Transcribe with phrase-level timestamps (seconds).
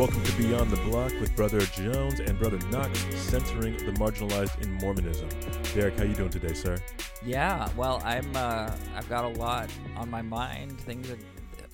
[0.00, 4.72] Welcome to Beyond the Block with Brother Jones and Brother Knox, centering the marginalized in
[4.72, 5.28] Mormonism.
[5.74, 6.78] Derek, how you doing today, sir?
[7.22, 8.34] Yeah, well, I'm.
[8.34, 10.80] Uh, I've got a lot on my mind.
[10.80, 11.18] Things are,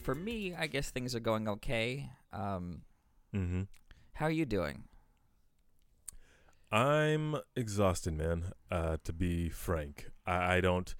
[0.02, 2.10] for me, I guess things are going okay.
[2.32, 2.82] Um,
[3.32, 3.62] Mm-hmm.
[4.14, 4.82] how are you doing?
[6.72, 8.46] I'm exhausted, man.
[8.72, 10.92] Uh, to be frank, I, I don't,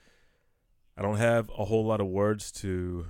[0.96, 3.06] I don't have a whole lot of words to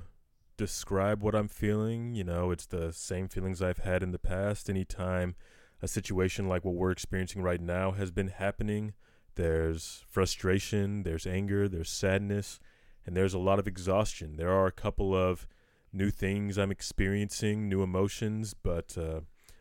[0.57, 2.15] describe what I'm feeling.
[2.15, 4.71] You know, it's the same feelings I've had in the past.
[4.71, 5.35] Anytime
[5.83, 8.95] a situation like what we're experiencing right now has been happening,
[9.35, 12.59] there's frustration, there's anger, there's sadness,
[13.05, 14.37] and there's a lot of exhaustion.
[14.37, 15.47] There are a couple of
[15.93, 19.21] new things I'm experiencing, new emotions, but uh,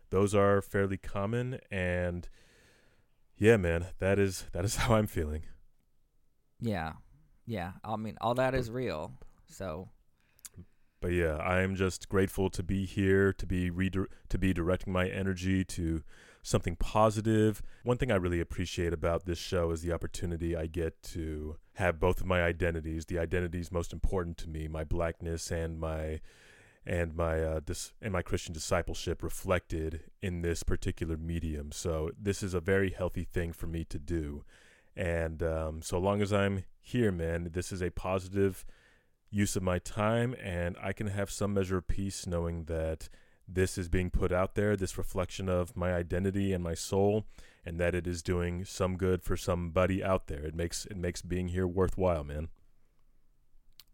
[0.09, 2.27] those are fairly common and
[3.37, 5.43] yeah, man, that is that is how I'm feeling.
[6.61, 6.93] Yeah,
[7.45, 7.73] yeah.
[7.83, 9.11] I mean, all that is real.
[9.47, 9.89] So
[11.05, 14.91] But yeah, I am just grateful to be here, to be redir- to be directing
[14.91, 16.01] my energy to
[16.41, 17.61] something positive.
[17.83, 21.99] One thing I really appreciate about this show is the opportunity I get to have
[21.99, 26.21] both of my identities, the identities most important to me, my blackness and my
[26.87, 31.71] and my uh, dis- and my Christian discipleship reflected in this particular medium.
[31.71, 34.43] So this is a very healthy thing for me to do.
[34.95, 38.65] And um, so long as I'm here, man, this is a positive
[39.35, 43.09] use of my time, and I can have some measure of peace knowing that
[43.47, 47.25] this is being put out there, this reflection of my identity and my soul,
[47.65, 50.43] and that it is doing some good for somebody out there.
[50.45, 52.47] It makes it makes being here worthwhile, man.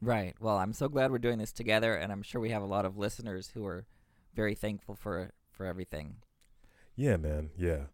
[0.02, 0.36] right.
[0.40, 2.86] Well, I'm so glad we're doing this together, and I'm sure we have a lot
[2.86, 3.86] of listeners who are
[4.36, 6.18] very thankful for for everything.
[6.96, 7.50] Yeah, man.
[7.58, 7.86] Yeah.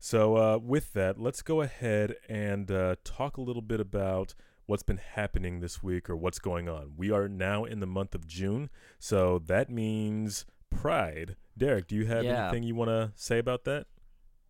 [0.00, 4.34] So uh, with that, let's go ahead and uh, talk a little bit about
[4.68, 6.92] what's been happening this week or what's going on.
[6.94, 11.36] We are now in the month of June, so that means Pride.
[11.56, 12.44] Derek, do you have Yeah.
[12.48, 13.86] anything you want to say about that?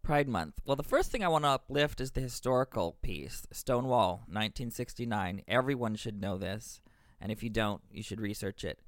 [0.02, 0.54] Pride Month.
[0.64, 5.42] Well, the first thing I want to uplift is the historical piece, Stonewall, 1969.
[5.46, 6.80] Everyone should know this,
[7.20, 8.80] and if you don't, you should research it.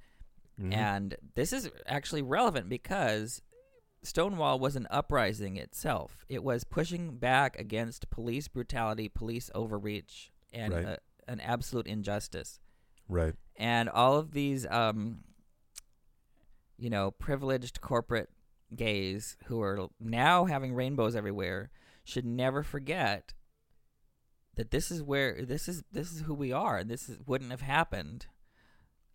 [0.59, 0.73] Mhm.
[0.73, 3.41] And this is actually relevant because
[4.03, 6.25] Stonewall was an uprising itself.
[6.27, 10.85] It was pushing back against police brutality, police overreach, and Right.
[10.85, 12.59] uh, an absolute injustice.
[13.07, 13.35] Right.
[13.57, 15.19] And all of these, um,
[16.77, 18.29] you know, privileged corporate
[18.75, 21.69] gays who are now having rainbows everywhere
[22.03, 23.33] should never forget
[24.55, 26.83] that this is where this is this is who we are.
[26.83, 28.27] This is, wouldn't have happened.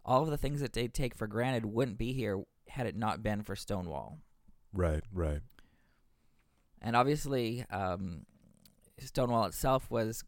[0.04, 3.22] All of the things that they take for granted wouldn't be here had it not
[3.22, 4.18] been for Stonewall.
[4.72, 5.02] Right.
[5.12, 5.40] Right.
[6.80, 8.26] And obviously, um,
[8.98, 10.22] Stonewall itself was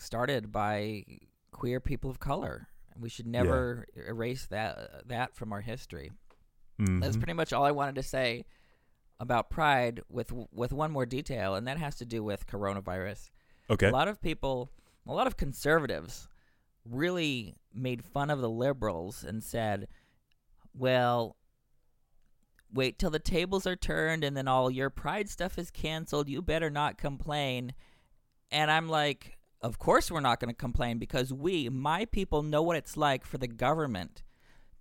[0.00, 1.04] started by
[1.52, 2.68] queer people of color.
[2.98, 6.10] We should never erase that that from our history.
[6.78, 7.20] That's Mhm.
[7.20, 8.44] pretty much all I wanted to say
[9.18, 13.30] about Pride, with with one more detail, and that has to do with coronavirus.
[13.68, 13.88] okay.
[13.88, 14.72] A lot of people,
[15.06, 16.28] a lot of conservatives,
[16.84, 19.88] really made fun of the liberals and said,
[20.74, 21.36] "Well,
[22.72, 26.28] wait till the tables are turned, and then all your Pride stuff is canceled.
[26.28, 27.74] You better not complain."
[28.50, 32.62] And I'm like, "Of course we're not going to complain because we, my people, know
[32.62, 34.22] what it's like for the government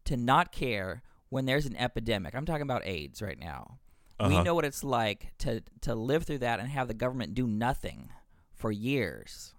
[0.05, 2.33] to not care when there's an epidemic.
[2.33, 3.79] I'm talking about AIDS right now.
[4.19, 4.43] We Uh-huh.
[4.43, 8.09] know what it's like to to live through that and have the government do nothing
[8.53, 9.53] for years.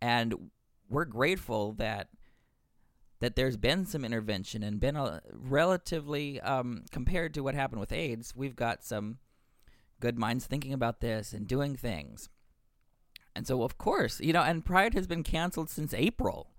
[0.00, 0.50] And
[0.88, 2.08] we're grateful that
[3.20, 7.92] that there's been some intervention and been a relatively um, compared to what happened with
[7.92, 9.18] AIDS, we've got some
[10.00, 12.30] good minds thinking about this and doing things.
[13.34, 16.50] And so, of course, you know, and Pride has been canceled since April.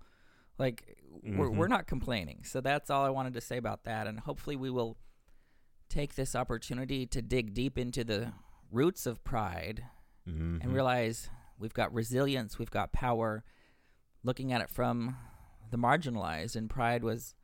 [0.58, 1.56] Like, we're, Mhm.
[1.56, 2.44] we're not complaining.
[2.44, 4.06] So that's all I wanted to say about that.
[4.06, 4.96] And hopefully, we will
[5.88, 8.32] take this opportunity to dig deep into the
[8.70, 9.84] roots of Pride
[10.26, 10.62] Mhm.
[10.62, 11.28] and realize
[11.58, 13.44] we've got resilience, we've got power,
[14.22, 15.16] looking at it from
[15.70, 16.56] the marginalized.
[16.56, 17.34] And Pride was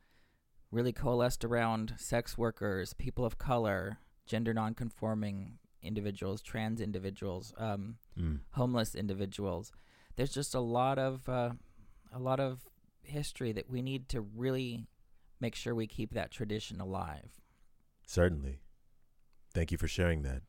[0.71, 8.39] really coalesced around sex workers, people of color, gender nonconforming individuals, trans individuals, um, Mm.
[8.51, 9.71] homeless individuals.
[10.15, 11.53] There's just a lot of uh,
[12.11, 12.67] a lot of
[13.03, 14.87] history that we need to really
[15.39, 17.39] make sure we keep that tradition alive.
[18.05, 18.59] Certainly.
[19.53, 20.41] Thank you for sharing that.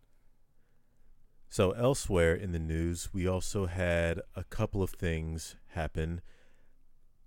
[1.48, 6.20] So, elsewhere in the news, we also had a couple of things happen.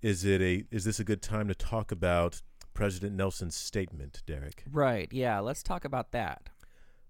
[0.02, 2.42] Is it a is this a good time to talk about
[2.74, 4.64] President Nelson's statement, Derek?
[4.70, 5.12] Right.
[5.12, 5.40] Yeah.
[5.40, 6.50] Let's talk about that.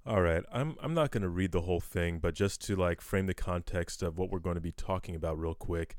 [0.06, 0.44] All right.
[0.52, 3.34] I'm I'm not going to read the whole thing, but just to like frame the
[3.34, 5.96] context of what we're going to be talking about real quick.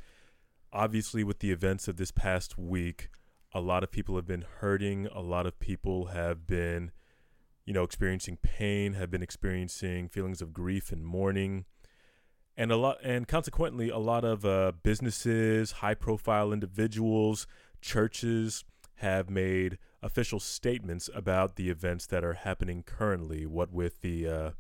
[0.72, 3.08] Obviously, with the events of this past week,
[3.52, 5.06] a lot of people have been hurting.
[5.06, 6.90] A lot of people have been
[7.64, 11.64] you know, experiencing pain, have been experiencing feelings of grief and mourning.
[12.56, 17.46] And a lot, and consequently, a lot of uh, businesses, high-profile individuals,
[17.80, 18.64] churches
[18.96, 23.46] have made official statements about the events that are happening currently.
[23.46, 24.50] What with the uh,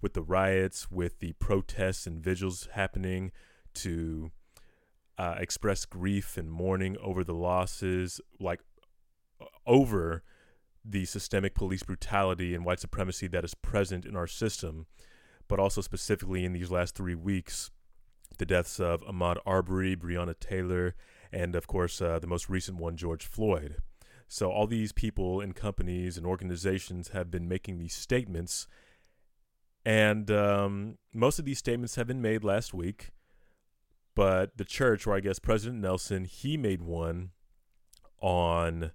[0.00, 3.30] with the riots, with the protests and vigils happening,
[3.74, 4.32] to
[5.18, 8.60] uh, express grief and mourning over the losses, like
[9.66, 10.22] over
[10.84, 14.86] the systemic police brutality and white supremacy that is present in our system,
[15.48, 17.70] but also specifically in these last three weeks,
[18.38, 20.94] the deaths of Ahmaud Arbery, Breonna Taylor,
[21.32, 23.76] and of course uh, the most recent one, George Floyd.
[24.28, 28.66] So all these people and companies and organizations have been making these statements,
[29.84, 33.10] and um, most of these statements have been made last week.
[34.14, 37.30] But the church, or I guess President Nelson, he made one
[38.20, 38.92] on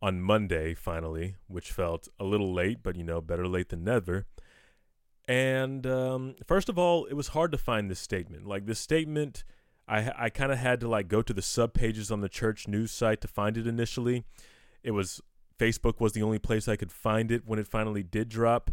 [0.00, 4.26] on Monday finally, which felt a little late, but you know, better late than never.
[5.28, 8.46] And um, first of all, it was hard to find this statement.
[8.46, 9.44] Like this statement,
[9.86, 12.66] I I kind of had to like go to the sub pages on the church
[12.66, 14.24] news site to find it initially.
[14.82, 15.20] It was
[15.58, 18.70] Facebook was the only place I could find it when it finally did drop,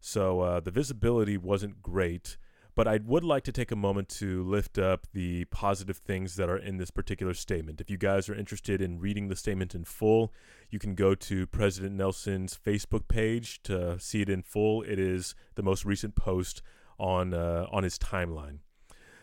[0.00, 2.36] so uh, the visibility wasn't great.
[2.74, 6.50] But I would like to take a moment to lift up the positive things that
[6.50, 7.80] are in this particular statement.
[7.80, 10.34] If you guys are interested in reading the statement in full,
[10.68, 14.82] you can go to President Nelson's Facebook page to see it in full.
[14.82, 16.60] It is the most recent post
[16.98, 18.58] on uh, on his timeline.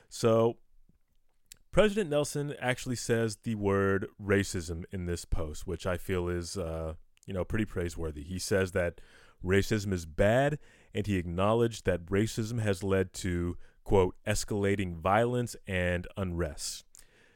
[0.09, 0.57] So,
[1.73, 6.93] President Nelson actually says the word racism in this post, which I feel is uh,
[7.25, 8.21] you know pretty praiseworthy.
[8.21, 9.01] He says that
[9.43, 10.59] racism is bad
[10.93, 16.85] and he acknowledged that racism has led to, quote, escalating violence and unrest.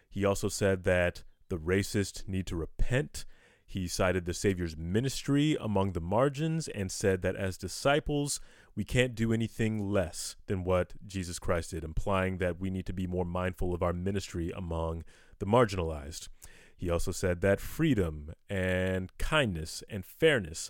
[0.07, 3.25] He also said that the racists need to repent.
[3.65, 8.39] He cited the Savior's ministry among the margins and said that as disciples,
[8.77, 12.93] we can't do anything less than what Jesus Christ did, implying that we need to
[12.93, 15.03] be more mindful of our ministry among
[15.39, 16.29] the marginalized.
[16.75, 20.69] He also said that freedom and kindness and fairness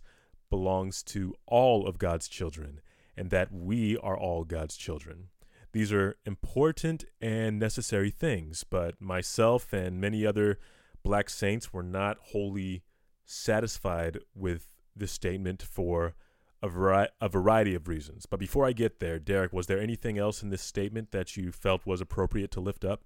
[0.50, 2.80] belongs to all of God's children
[3.18, 5.28] and that we are all God's children.
[5.74, 10.60] These are important and necessary things, but myself and many other
[11.04, 12.84] black saints were not wholly
[13.26, 16.16] satisfied with this statement for
[16.62, 18.26] a, vari- a variety of reasons.
[18.26, 21.52] But before I get there, Derek, was there anything else in this statement that you
[21.52, 23.02] felt was appropriate to lift up?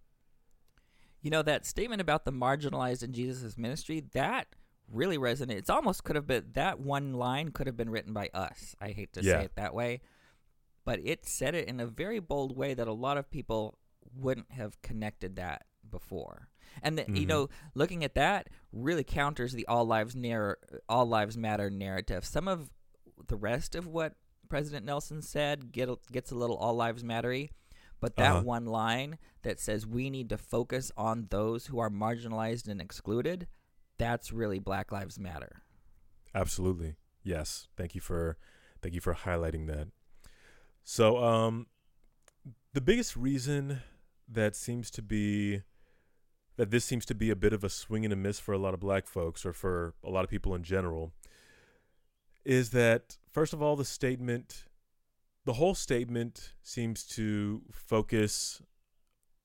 [1.22, 4.48] You know, that statement about the marginalized in Jesus' ministry, that
[4.92, 5.52] really resonated.
[5.58, 8.76] It's almost could have been that one line could have been written by us.
[8.82, 9.40] I hate to Yeah.
[9.40, 10.02] say it that way,
[10.84, 13.78] but it said it in a very bold way that a lot of people
[14.16, 16.50] wouldn't have connected that before.
[16.82, 17.28] And the, you Mhm.
[17.28, 20.58] know, looking at that really counters the all lives narr-
[20.90, 22.26] all lives matter narrative.
[22.26, 22.72] Some of
[23.28, 24.14] the rest of what
[24.50, 27.50] President Nelson said get gets a little all lives mattery,
[28.00, 28.44] but that Uh-huh.
[28.44, 33.48] one line that says we need to focus on those who are marginalized and excluded,
[33.98, 35.62] that's really Black Lives Matter.
[36.36, 36.96] Absolutely.
[37.24, 37.68] Yes.
[37.78, 38.38] Thank you for
[38.82, 39.88] thank you for highlighting that.
[40.84, 41.68] So um
[42.74, 43.82] the biggest reason
[44.28, 45.62] that seems to be
[46.58, 48.58] that this seems to be a bit of a swing and a miss for a
[48.58, 51.12] lot of black folks or for a lot of people in general
[52.44, 54.66] is that first of all the statement
[55.46, 58.62] the whole statement seems to focus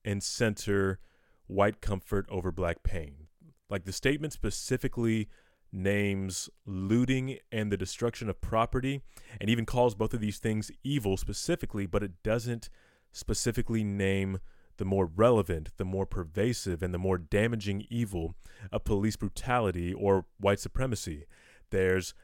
[0.05, 1.01] and center
[1.47, 3.29] white comfort over black pain.
[3.71, 5.29] Like the statement specifically
[5.73, 9.03] names looting and the destruction of property
[9.41, 12.69] and even calls both of these things evil specifically, but it doesn't
[13.13, 14.39] specifically name
[14.77, 18.35] the more relevant, the more pervasive, and the more damaging evil
[18.71, 21.25] of police brutality or white supremacy.
[21.71, 22.15] There's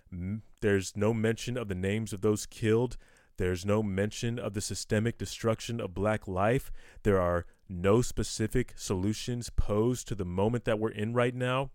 [0.60, 2.96] there's no mention of the names of those killed.
[3.38, 6.70] There's no mention of the systemic destruction of black life.
[7.02, 11.70] There are no specific solutions posed to the moment that we're in right now.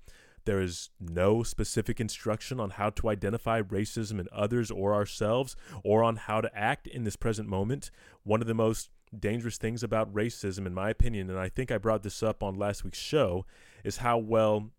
[0.45, 6.03] There is no specific instruction on how to identify racism in others or ourselves or
[6.03, 7.91] on how to act in this present moment.
[8.23, 11.77] One of the most dangerous things about racism, in my opinion, and I think I
[11.77, 13.45] brought this up on last week's show,
[13.83, 14.69] is how well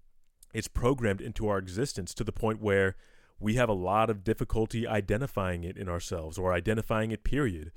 [0.53, 2.97] it's programmed into our existence to the point where
[3.41, 7.73] we have a lot of difficulty identifying it in ourselves or identifying it, period.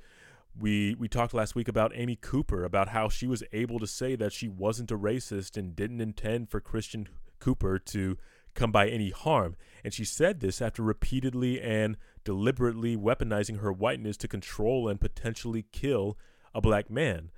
[0.58, 4.16] We we talked last week about Amy Cooper about how she was able to say
[4.16, 8.18] that she wasn't a racist and didn't intend for Christian Cooper to
[8.54, 9.56] come by any harm.
[9.82, 15.64] And she said this after repeatedly and deliberately weaponizing her whiteness to control and potentially
[15.72, 16.18] kill
[16.54, 17.30] a black man.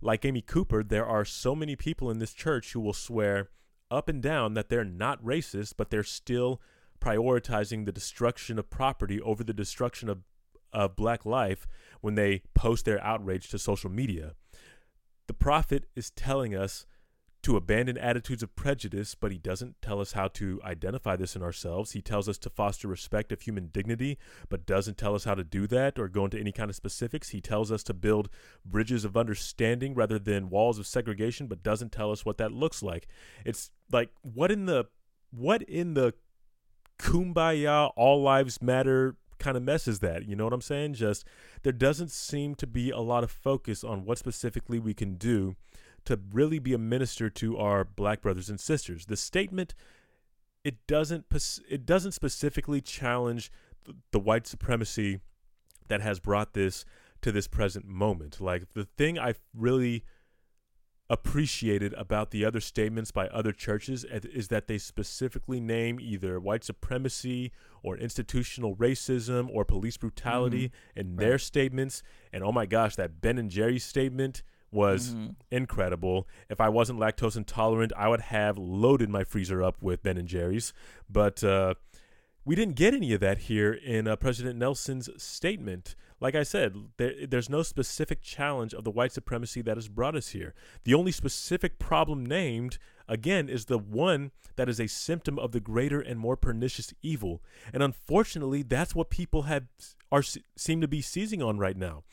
[0.00, 3.50] Like Amy Cooper, there are so many people in this church who will swear
[3.92, 6.60] up and down that they're not racist, but they're still
[7.00, 10.20] prioritizing the destruction of property over the destruction of,
[10.72, 11.66] of black life
[12.00, 14.34] when they post their outrage to social media.
[15.26, 16.86] The prophet is telling us
[17.42, 21.42] to abandon attitudes of prejudice, but he doesn't tell us how to identify this in
[21.42, 21.92] ourselves.
[21.92, 24.18] He tells us to foster respect of human dignity,
[24.48, 27.30] but doesn't tell us how to do that or go into any kind of specifics.
[27.30, 28.28] He tells us to build
[28.64, 32.82] bridges of understanding rather than walls of segregation, but doesn't tell us what that looks
[32.82, 33.08] like.
[33.44, 34.86] It's like what in the
[35.30, 36.14] what in the
[36.98, 40.26] kumbaya all lives matter kind of mess is that?
[40.26, 40.94] You know what I'm saying?
[40.94, 41.24] Just
[41.64, 45.56] there doesn't seem to be a lot of focus on what specifically we can do
[46.04, 49.06] to really be a minister to our black brothers and sisters.
[49.06, 49.74] The statement
[50.64, 51.26] it doesn't
[51.68, 53.50] it doesn't specifically challenge
[53.84, 55.20] the, the white supremacy
[55.88, 56.84] that has brought this
[57.20, 58.40] to this present moment.
[58.40, 60.04] Like the thing I really
[61.10, 66.64] appreciated about the other statements by other churches is that they specifically name either white
[66.64, 71.00] supremacy or institutional racism or police brutality mm-hmm.
[71.00, 71.18] in right.
[71.18, 72.02] their statements.
[72.32, 75.30] And oh my gosh, that Ben and Jerry statement was mm-hmm.
[75.50, 76.26] incredible.
[76.48, 80.26] If I wasn't lactose intolerant, I would have loaded my freezer up with Ben and
[80.26, 80.72] Jerry's.
[81.08, 81.74] But uh,
[82.44, 85.94] we didn't get any of that here in uh, President Nelson's statement.
[86.20, 90.16] Like I said, there, there's no specific challenge of the white supremacy that has brought
[90.16, 90.54] us here.
[90.84, 95.60] The only specific problem named, again, is the one that is a symptom of the
[95.60, 97.42] greater and more pernicious evil.
[97.72, 99.64] And unfortunately, that's what people have
[100.10, 100.22] are
[100.56, 102.04] seem to be seizing on right now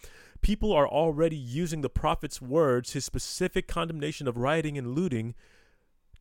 [0.41, 5.35] people are already using the prophet's words, his specific condemnation of rioting and looting,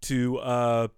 [0.02, 0.88] to uh,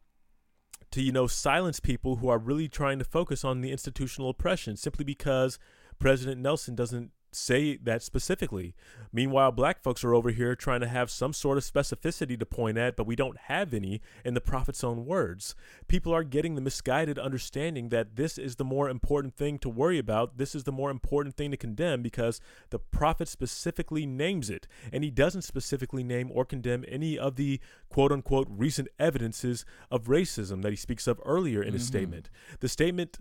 [0.90, 4.76] to you know silence people who are really trying to focus on the institutional oppression
[4.76, 5.58] simply because
[5.98, 8.74] President Nelson doesn't say that specifically.
[9.12, 12.78] Meanwhile, black folks are over here trying to have some sort of specificity to point
[12.78, 15.54] at, but we don't have any in the prophet's own words.
[15.88, 19.98] People are getting the misguided understanding that this is the more important thing to worry
[19.98, 20.38] about.
[20.38, 24.66] This is the more important thing to condemn because the prophet specifically names it.
[24.92, 30.04] And he doesn't specifically name or condemn any of the quote unquote recent evidences of
[30.04, 31.74] racism that he speaks of earlier in mm-hmm.
[31.74, 32.30] his statement.
[32.60, 33.18] The statement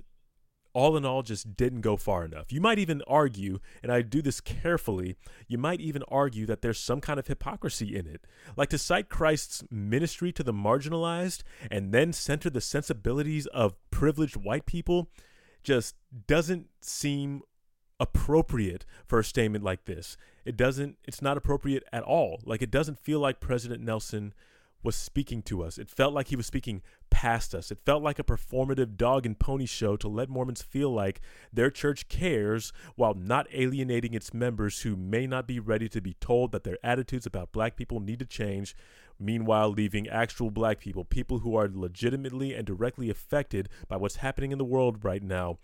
[0.73, 2.51] all in all just didn't go far enough.
[2.51, 6.79] You might even argue, and I do this carefully, you might even argue that there's
[6.79, 8.25] some kind of hypocrisy in it.
[8.55, 14.35] Like to cite Christ's ministry to the marginalized and then center the sensibilities of privileged
[14.35, 15.09] white people
[15.63, 15.95] just
[16.27, 17.41] doesn't seem
[17.99, 20.15] appropriate for a statement like this.
[20.45, 22.39] It doesn't it's not appropriate at all.
[22.45, 24.33] Like it doesn't feel like President Nelson
[24.83, 25.77] was speaking to us.
[25.77, 27.71] It felt like he was speaking past us.
[27.71, 31.19] It felt like a performative dog and pony show to let Mormons feel like
[31.51, 36.13] their church cares while not alienating its members who may not be ready to be
[36.13, 38.75] told that their attitudes about black people need to change,
[39.19, 44.51] meanwhile, leaving actual black people, people who are legitimately and directly affected by what's happening
[44.51, 45.57] in the world right now,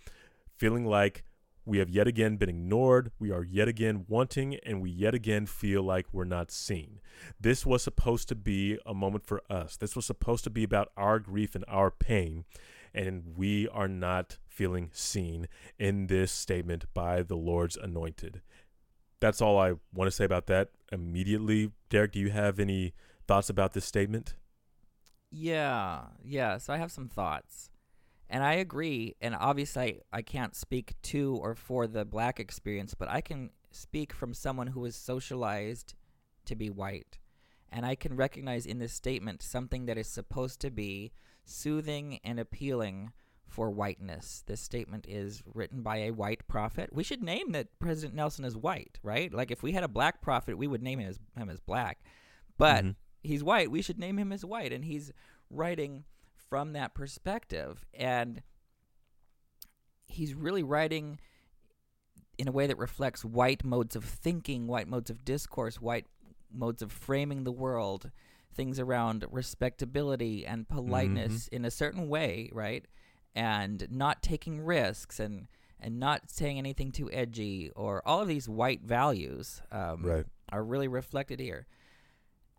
[0.57, 1.23] feeling like
[1.65, 3.11] we have yet again been ignored.
[3.19, 6.99] We are yet again wanting, and we yet again feel like we're not seen.
[7.39, 9.75] This was supposed to be a moment for us.
[9.77, 12.45] This was supposed to be about our grief and our pain,
[12.93, 15.47] and we are not feeling seen
[15.79, 18.41] in this statement by the Lord's anointed.
[19.19, 21.71] That's all I want to say about that immediately.
[21.89, 22.93] Derek, do you have any
[23.27, 24.35] thoughts about this statement?
[25.31, 26.57] Yeah, yeah.
[26.59, 27.71] So I have some thoughts.
[28.29, 29.15] And I agree.
[29.21, 33.51] And obviously, I, I can't speak to or for the black experience, but I can
[33.71, 35.93] speak from someone who was socialized
[36.45, 37.19] to be white.
[37.71, 41.11] And I can recognize in this statement something that is supposed to be
[41.43, 43.11] soothing and appealing
[43.47, 44.43] for whiteness.
[44.47, 46.89] This statement is written by a white prophet.
[46.91, 49.33] We should name that President Nelson is white, right?
[49.33, 51.99] Like if we had a black prophet, we would name him as him as black.
[52.57, 52.91] But mm-hmm.
[53.21, 53.71] he's white.
[53.71, 55.11] We should name him as white, and he's
[55.49, 56.05] writing
[56.49, 57.85] from that perspective.
[57.93, 58.41] And
[60.05, 61.19] he's really writing
[62.37, 66.05] in a way that reflects white modes of thinking, white modes of discourse, white
[66.51, 68.11] modes of framing the world,
[68.53, 71.55] things around respectability and politeness mm-hmm.
[71.55, 72.85] in a certain way, right?
[73.35, 75.47] And not taking risks and
[75.79, 80.25] and not saying anything too edgy or all of these white values um, right.
[80.51, 81.67] are really reflected here.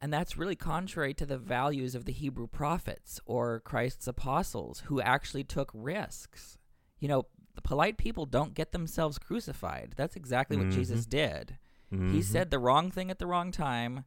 [0.00, 5.00] And that's really contrary to the values of the Hebrew prophets or Christ's apostles who
[5.00, 6.58] actually took risks.
[7.00, 9.94] You know, the polite people don't get themselves crucified.
[9.96, 10.68] That's exactly mm-hmm.
[10.68, 11.10] what Jesus mm-hmm.
[11.10, 11.58] did.
[11.92, 12.12] Mm-hmm.
[12.12, 14.04] He said the wrong thing at the wrong time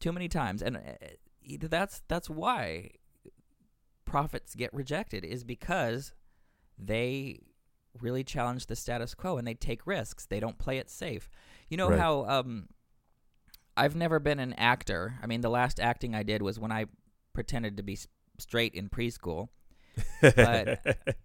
[0.00, 0.62] too many times.
[0.62, 0.80] And uh,
[1.68, 2.90] that's that's why
[4.04, 6.12] prophets get rejected is because
[6.76, 7.38] they
[8.00, 10.26] really challenge the status quo and they take risks.
[10.26, 11.28] They don't play it safe.
[11.68, 11.98] You know right.
[11.98, 12.68] how um
[13.80, 15.14] I've never been an actor.
[15.22, 16.86] I mean, the last acting I did was when I
[17.32, 17.98] pretended to be
[18.38, 19.48] straight in preschool.
[20.20, 20.84] But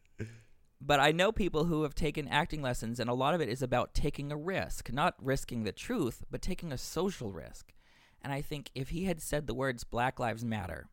[0.82, 3.62] but I know people who have taken acting lessons, and a lot of it is
[3.62, 7.74] about taking a risk, not risking the truth, but taking a social risk.
[8.22, 10.90] And I think if he had said the words Black Lives Matter,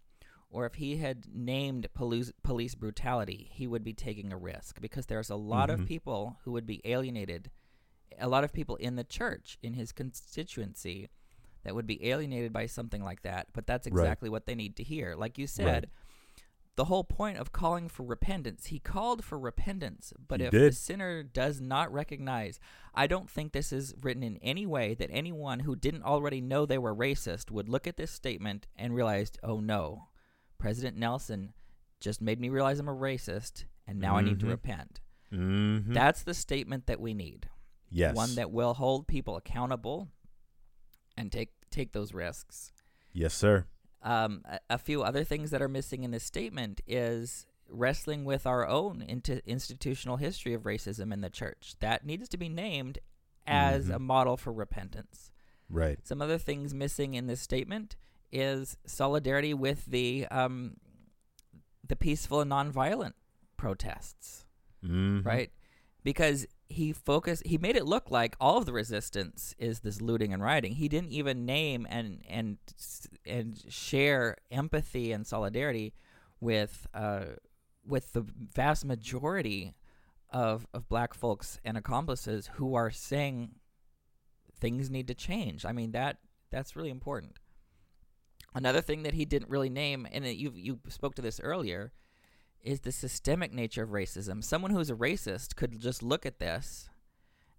[0.51, 5.07] or if he had named police, police brutality, he would be taking a risk because
[5.07, 5.75] there's a lot Mhm.
[5.75, 7.51] of people who would be alienated,
[8.19, 11.09] a lot of people in the church, in his constituency,
[11.65, 13.49] that would be alienated by something like that.
[13.53, 13.93] But that's Right.
[14.03, 15.15] exactly what they need to hear.
[15.15, 15.91] Like you said,
[16.75, 20.13] the whole point of calling for repentance, he called for repentance.
[20.27, 22.59] But He if the sinner does not recognize,
[22.95, 26.65] I don't think this is written in any way that anyone who didn't already know
[26.65, 30.09] they were racist would look at this statement and realize, oh no,
[30.59, 31.53] President Nelson
[32.01, 34.51] just made me realize I'm a racist, and now I need to Mhm.
[34.51, 35.01] repent.
[35.33, 35.93] Mm-hmm.
[35.93, 37.49] That's the statement that we need.
[37.95, 38.17] yes.
[38.17, 40.09] One that will hold people accountable
[41.17, 42.73] and take take those risks.
[43.13, 43.67] yes, sir.
[44.03, 48.47] Um, a, a few other things that are missing in this statement is wrestling with
[48.47, 51.75] our own into institutional history of racism in the church.
[51.81, 52.99] That needs to be named
[53.47, 53.95] as Mhm.
[53.95, 55.31] a model for repentance.
[55.71, 55.99] Right.
[56.07, 57.97] Some other things missing in this statement
[58.31, 60.77] is solidarity with the um,
[61.87, 63.13] the peaceful and nonviolent
[63.57, 64.45] protests
[64.85, 65.27] Mm-hmm.
[65.27, 65.51] right?
[66.05, 70.33] Because he focused, he made it look like all of the resistance is this looting
[70.33, 70.73] and rioting.
[70.75, 72.59] He didn't even name and and
[73.25, 75.95] and share empathy and solidarity
[76.41, 77.25] with uh,
[77.87, 79.75] with the vast majority
[80.31, 83.53] of of black folks and accomplices who are saying
[84.59, 85.65] things need to change.
[85.65, 86.19] I mean that
[86.51, 87.39] that's really important.
[88.55, 91.93] Another thing that he didn't really name, and you you spoke to this earlier,
[92.63, 94.43] is the systemic nature of racism.
[94.43, 96.89] Someone who's a racist could just look at this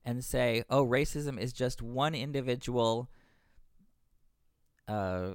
[0.05, 3.09] and say, "Oh, racism is just one individual
[4.87, 5.33] uh,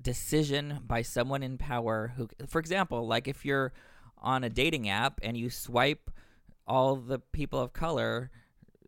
[0.00, 3.72] decision by someone in power who, for example, like if you're
[4.18, 6.10] on a dating app and you swipe
[6.66, 8.30] all the people of color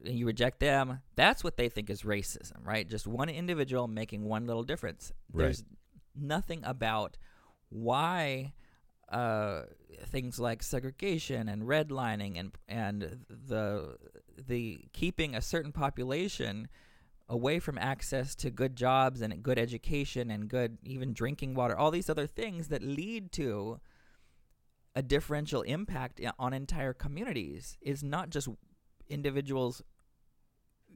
[0.05, 2.89] and you reject them, that's what they think is racism, right?
[2.89, 5.13] Just one individual making one little difference.
[5.33, 5.45] Right.
[5.45, 5.65] There's
[6.15, 7.17] nothing about
[7.69, 8.53] why
[9.11, 9.63] uh,
[10.07, 13.97] things like segregation and redlining and and the
[14.47, 16.69] the keeping a certain population
[17.29, 21.91] away from access to good jobs and good education and good even drinking water all
[21.91, 23.81] these other things that lead to
[24.95, 28.49] a differential impact on entire communities is not just
[29.09, 29.83] individuals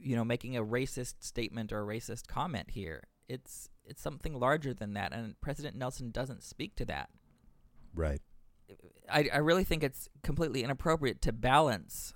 [0.00, 3.04] you know making a racist statement or a racist comment here.
[3.28, 7.10] It's it's something larger than that and president nelson doesn't speak to that
[7.94, 8.20] Right.
[9.10, 12.14] I, I really think it's completely inappropriate to balance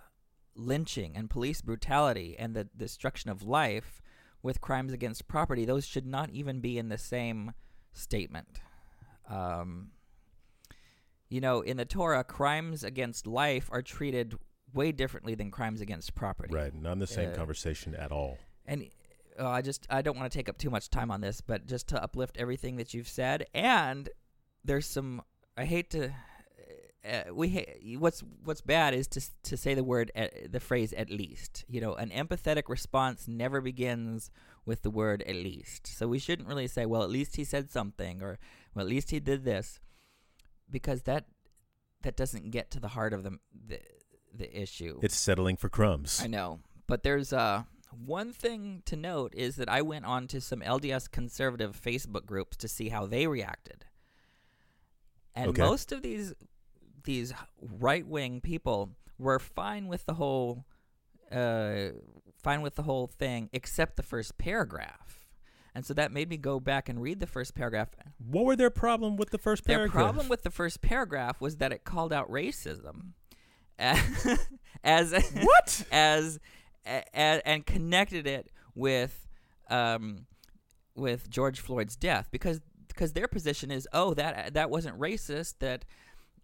[0.54, 4.00] lynching and police brutality and the destruction of life
[4.42, 5.64] with crimes against property.
[5.64, 7.52] Those should not even be in the same
[7.92, 8.60] statement.
[9.28, 9.90] Um,
[11.28, 14.36] you know, in the Torah, crimes against life are treated
[14.72, 16.54] way differently than crimes against property.
[16.54, 16.74] Right.
[16.74, 18.38] Not in the same Uh, conversation at all.
[18.66, 18.88] And
[19.38, 21.66] uh, I just I don't want to take up too much time on this, but
[21.66, 24.08] just to uplift everything that you've said, and
[24.64, 25.22] there's some
[25.56, 26.12] I hate to.
[27.04, 30.92] Uh, we ha- what's what's bad is to to say the word at, the phrase
[30.94, 31.64] at least.
[31.68, 34.30] You know, an empathetic response never begins
[34.64, 35.86] with the word at least.
[35.86, 38.38] So we shouldn't really say, well, at least he said something, or
[38.74, 39.80] well, at least he did this,
[40.70, 41.26] because that
[42.02, 43.80] that doesn't get to the heart of the the,
[44.32, 44.98] the issue.
[45.02, 46.20] It's settling for crumbs.
[46.22, 50.40] I know, but there's uh one thing to note is that I went on to
[50.40, 53.84] some LDS conservative Facebook groups to see how they reacted,
[55.34, 55.62] and Okay.
[55.62, 56.34] most of these
[57.04, 60.64] these right wing people were fine with the whole
[61.30, 61.88] uh
[62.42, 65.20] fine with the whole thing except the first paragraph.
[65.74, 67.88] And so that made me go back and read the first paragraph.
[68.18, 69.92] What were their problem with the first paragraph?
[69.92, 73.14] Their problem with the first paragraph was that it called out racism
[74.84, 75.84] as what?
[75.92, 76.38] as
[76.86, 79.26] a, a, and connected it with
[79.68, 80.26] um,
[80.94, 85.84] with George Floyd's death because because their position is oh that that wasn't racist that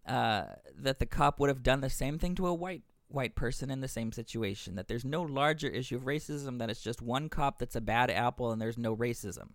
[0.07, 0.45] uh,
[0.77, 3.81] that the cop would have done the same thing to a white white person in
[3.81, 7.59] the same situation that there's no larger issue of racism that it's just one cop
[7.59, 9.49] that's a bad apple and there's no racism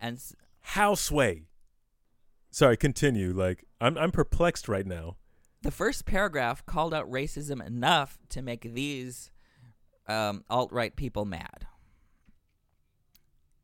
[0.00, 1.42] and s- Houseway.
[2.50, 3.32] Sorry, continue.
[3.32, 5.16] Like I'm I'm perplexed right now.
[5.62, 9.30] the first paragraph called out racism enough to make these
[10.06, 11.66] um, alt right people mad,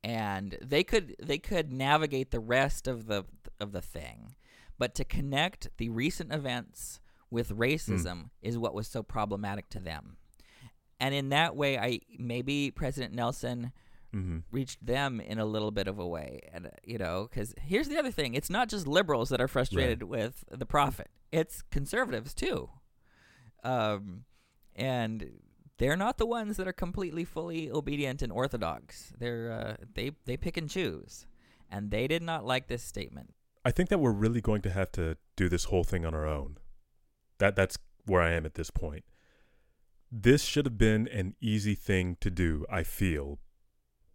[0.04, 3.24] and they could they could navigate the rest of the
[3.58, 4.34] of the thing,
[4.78, 10.16] but to connect the recent events with racism is what was so problematic to them,
[11.00, 13.72] and in that way, I maybe President Nelson
[14.14, 14.38] Mm-hmm.
[14.52, 16.38] reached them in a little bit of a way.
[16.52, 18.34] And uh, you know because here's the other thing.
[18.34, 21.08] It's not just liberals that are frustrated with the prophet.
[21.32, 22.70] It's conservatives too.
[23.64, 24.22] Um,
[24.76, 25.40] and
[25.78, 29.12] they're not the ones that are completely fully obedient and orthodox.
[29.18, 31.26] They're uh, they they pick and choose,
[31.70, 33.34] and they did not like this statement.
[33.64, 36.26] I think that we're really going to have to do this whole thing on our
[36.26, 36.58] own.
[37.38, 39.04] That that's where I am at this point.
[40.12, 43.38] This should have been an easy thing to do, I feel.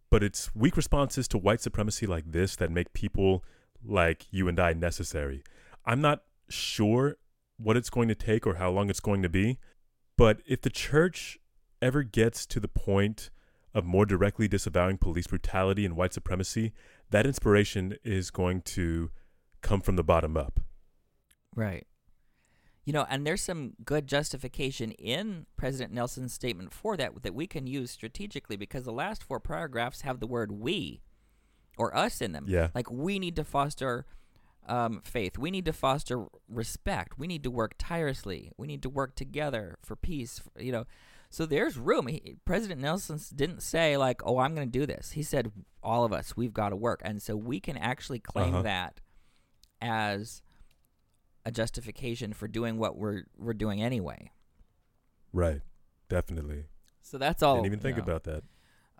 [0.08, 3.44] But it's weak responses to white supremacy like this that make people
[3.84, 5.42] like you and I necessary.
[5.84, 7.16] I'm not sure
[7.58, 9.58] what it's going to take or how long it's going to be,
[10.16, 11.38] but if the church
[11.82, 13.30] ever gets to the point
[13.74, 16.72] of more directly disavowing police brutality and white supremacy,
[17.10, 19.10] that inspiration is going to
[19.60, 20.60] come from the bottom up.
[21.54, 21.86] Right.
[22.84, 27.46] You know, and there's some good justification in President Nelson's statement for that that we
[27.46, 31.02] can use strategically because the last four paragraphs have the word we
[31.76, 32.46] or us in them.
[32.48, 32.68] Yeah.
[32.74, 34.06] Like we need to foster
[34.66, 35.38] um, faith.
[35.38, 37.18] We need to foster respect.
[37.18, 38.50] We need to work tirelessly.
[38.56, 40.40] We need to work together for peace.
[40.58, 40.84] You know,
[41.30, 42.06] so there's room.
[42.08, 46.04] He, President Nelson didn't say like, "Oh, I'm going to do this." He said, "All
[46.04, 48.62] of us, we've got to work," and so we can actually claim Uh-huh.
[48.62, 49.00] that
[49.80, 50.42] as
[51.44, 54.30] a justification for doing what we're we're doing anyway.
[55.32, 55.62] Right.
[56.08, 56.64] Definitely.
[57.02, 57.54] So that's all.
[57.56, 58.02] Didn't even think know.
[58.02, 58.42] about that.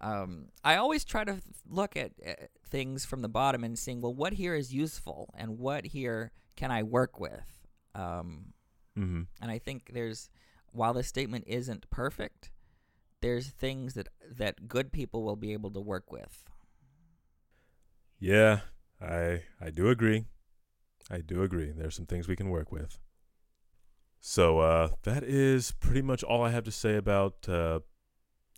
[0.01, 2.33] um, I always try to look at uh,
[2.69, 6.71] things from the bottom and seeing, well, what here is useful and what here can
[6.71, 7.67] I work with.
[7.95, 8.55] Um,
[8.99, 9.23] Mm-hmm.
[9.41, 10.29] and I think there's,
[10.73, 12.51] while this statement isn't perfect,
[13.21, 16.45] there's things that that good people will be able to work with.
[18.19, 18.61] Yeah,
[19.01, 20.25] I I do agree.
[21.11, 21.73] I do agree.
[21.77, 22.99] There's some things we can work with.
[24.21, 27.81] So uh, that is pretty much all I have to say about uh,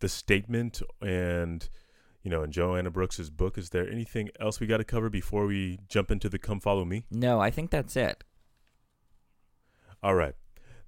[0.00, 1.68] the statement and
[2.22, 3.58] you know, in Joanna Brooks's book.
[3.58, 6.84] Is there anything else we got to cover before we jump into the "Come Follow
[6.84, 7.04] Me"?
[7.10, 8.22] No, I think that's it.
[10.02, 10.34] All right.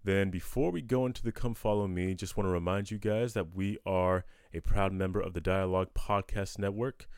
[0.05, 3.33] Then, before we go into the Come Follow Me, just want to remind you guys
[3.33, 7.09] that we are a proud member of the Dialogue Podcast Network,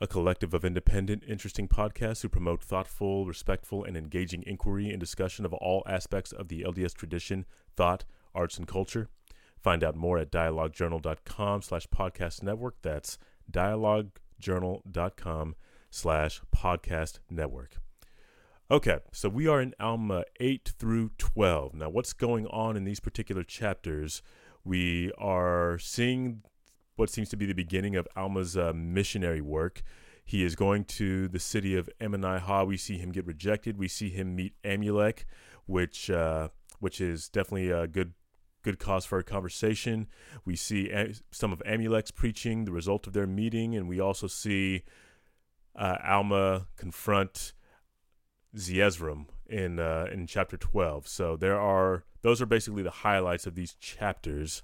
[0.00, 5.44] a collective of independent, interesting podcasts who promote thoughtful, respectful, and engaging inquiry and discussion
[5.44, 9.08] of all aspects of the LDS tradition, thought, arts, and culture.
[9.60, 12.76] Find out more at dialoguejournal.com slash podcast network.
[12.82, 13.18] That's
[13.50, 15.56] dialoguejournal.com
[15.90, 17.81] slash podcast network.
[18.72, 21.74] Okay, so we are in Alma 8 through 12.
[21.74, 24.22] Now, what's going on in these particular chapters?
[24.64, 26.40] We are seeing
[26.96, 29.82] what seems to be the beginning of Alma's uh, missionary work.
[30.24, 32.66] He is going to the city of Ammonihah.
[32.66, 33.76] We see him get rejected.
[33.76, 35.26] We see him meet Amulek,
[35.66, 36.48] which uh,
[36.80, 38.14] which is definitely a good
[38.62, 40.06] good cause for a conversation.
[40.46, 44.28] We see a- some of Amulek's preaching, the result of their meeting, and we also
[44.28, 44.84] see
[45.76, 47.52] uh, Alma confront
[48.56, 51.08] Zeezrom in uh, in chapter 12.
[51.08, 54.62] So there are those are basically the highlights of these chapters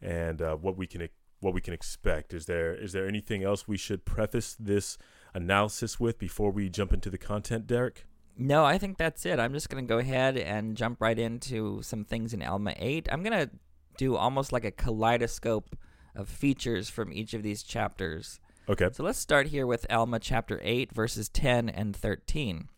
[0.00, 1.08] and uh, what we can
[1.40, 2.32] what we can expect.
[2.32, 4.98] Is there is there anything else we should preface this
[5.34, 8.06] analysis with before we jump into the content, Derek?
[8.38, 9.38] No, I think that's it.
[9.38, 13.08] I'm just going to go ahead and jump right into some things in Alma 8.
[13.10, 13.50] I'm going to
[13.96, 15.74] do almost like a kaleidoscope
[16.14, 18.38] of features from each of these chapters.
[18.68, 18.90] Okay.
[18.92, 22.68] So let's start here with Alma chapter 8, verses 10 and 13.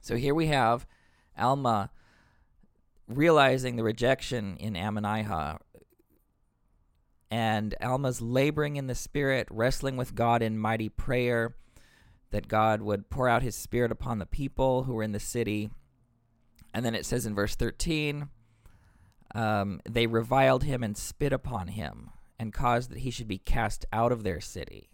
[0.00, 0.86] So here we have
[1.36, 1.90] Alma
[3.08, 5.58] realizing the rejection in Ammonihah.
[7.30, 11.54] And Alma's laboring in the spirit, wrestling with God in mighty prayer,
[12.30, 15.70] that God would pour out his spirit upon the people who were in the city.
[16.74, 18.28] And then it says in verse 13,
[19.34, 23.84] um, they reviled him and spit upon him and caused that he should be cast
[23.92, 24.89] out of their city.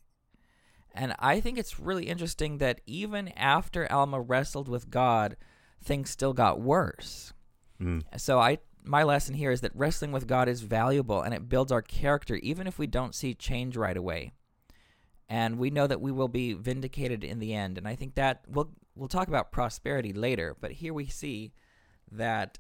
[0.97, 5.37] And I think it's really interesting that even after Alma wrestled with God,
[5.83, 7.33] things still got worse.
[7.81, 8.03] Mm.
[8.17, 11.73] So I my lesson here is that wrestling with God is valuable and it builds
[11.73, 14.33] our character even if we don't see change right away.
[15.29, 17.79] And we know that we will be vindicated in the end.
[17.79, 21.53] And I think that we'll we'll talk about prosperity later, but here we see
[22.11, 22.59] that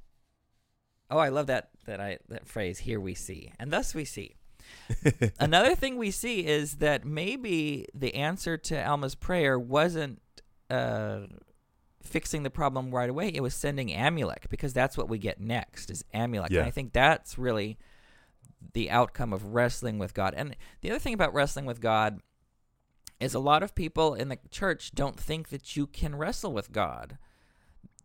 [1.08, 3.52] Oh, I love that that I that phrase here we see.
[3.58, 4.34] And thus we see.
[5.40, 10.20] Another thing we see is that maybe the answer to Alma's prayer wasn't
[10.70, 11.20] uh,
[12.02, 13.28] fixing the problem right away.
[13.28, 16.50] It was sending Amulek because that's what we get next is Amulek.
[16.50, 16.60] Yeah.
[16.60, 17.78] And I think that's really
[18.72, 20.34] the outcome of wrestling with God.
[20.36, 22.20] And the other thing about wrestling with God
[23.20, 26.72] is a lot of people in the church don't think that you can wrestle with
[26.72, 27.18] God.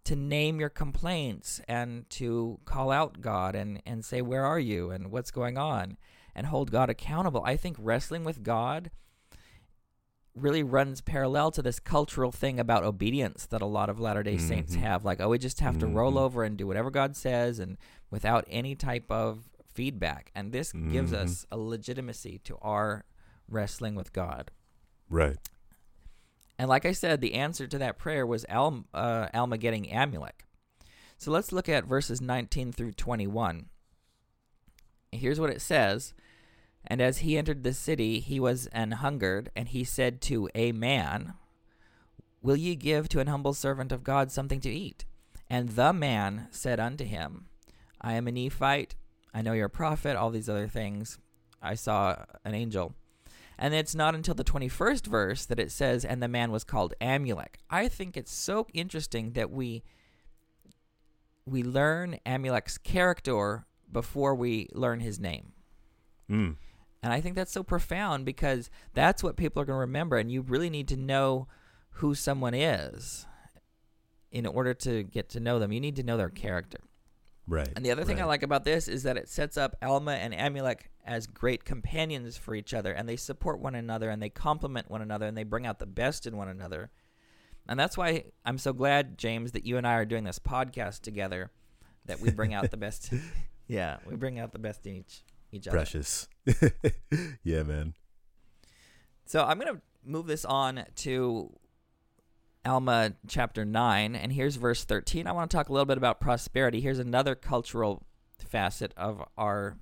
[0.05, 4.89] To name your complaints and to call out God and, and say, Where are you?
[4.89, 5.95] and what's going on?
[6.35, 7.43] And hold God accountable.
[7.43, 8.91] I think wrestling with God
[10.33, 14.37] really runs parallel to this cultural thing about obedience that a lot of Latter day
[14.37, 14.79] Saints Mhm.
[14.79, 15.03] have.
[15.03, 16.19] Like, oh, we just have to roll Mhm.
[16.21, 17.77] over and do whatever God says and
[18.09, 20.31] without any type of feedback.
[20.33, 21.15] And this gives Mhm.
[21.17, 23.03] us a legitimacy to our
[23.49, 24.51] wrestling with God.
[25.09, 25.37] Right.
[26.57, 30.45] And like I said, the answer to that prayer was Al, uh, Alma getting Amulek.
[31.17, 33.69] So let's look at verses 19 through 21.
[35.11, 36.13] Here's what it says
[36.85, 40.71] And as he entered the city, he was an hungered, and he said to a
[40.71, 41.33] man,
[42.41, 45.05] Will ye give to an humble servant of God something to eat?
[45.49, 47.45] And the man said unto him,
[47.99, 48.95] I am a Nephite.
[49.33, 51.19] I know you're a prophet, all these other things.
[51.61, 52.95] I saw an angel.
[53.57, 56.95] And it's not until the 21st verse that it says, and the man was called
[56.99, 57.57] Amulek.
[57.69, 59.83] I think it's so interesting that we
[61.45, 65.53] we learn Amulek's character before we learn his name.
[66.29, 66.55] Mm.
[67.03, 70.17] And I think that's so profound because that's what people are going to remember.
[70.17, 71.47] And you really need to know
[71.95, 73.25] who someone is
[74.31, 75.71] in order to get to know them.
[75.71, 76.79] You need to know their character.
[77.47, 77.69] Right.
[77.75, 80.33] And the other thing I like about this is that it sets up Alma and
[80.33, 84.89] Amulek as great companions for each other, and they support one another, and they complement
[84.89, 86.91] one another, and they bring out the best in one another.
[87.67, 91.01] And that's why I'm so glad, James, that you and I are doing this podcast
[91.01, 91.51] together.
[92.05, 93.13] That we bring out the best.
[93.71, 95.77] Yeah, we bring out the best in each each other.
[95.77, 96.27] Precious.
[97.43, 97.93] yeah, man.
[99.25, 101.53] So I'm going to move this on to
[102.65, 105.25] Alma chapter 9, and here's verse 13.
[105.25, 106.81] I want to talk a little bit about prosperity.
[106.81, 108.03] Here's another cultural
[108.45, 109.77] facet of our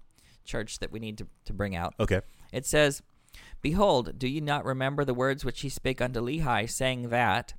[0.45, 1.95] church that we need to, to bring out.
[1.99, 2.21] Okay.
[2.51, 3.01] It says,
[3.63, 7.55] Behold, do ye not remember the words which he spake unto Lehi, saying that,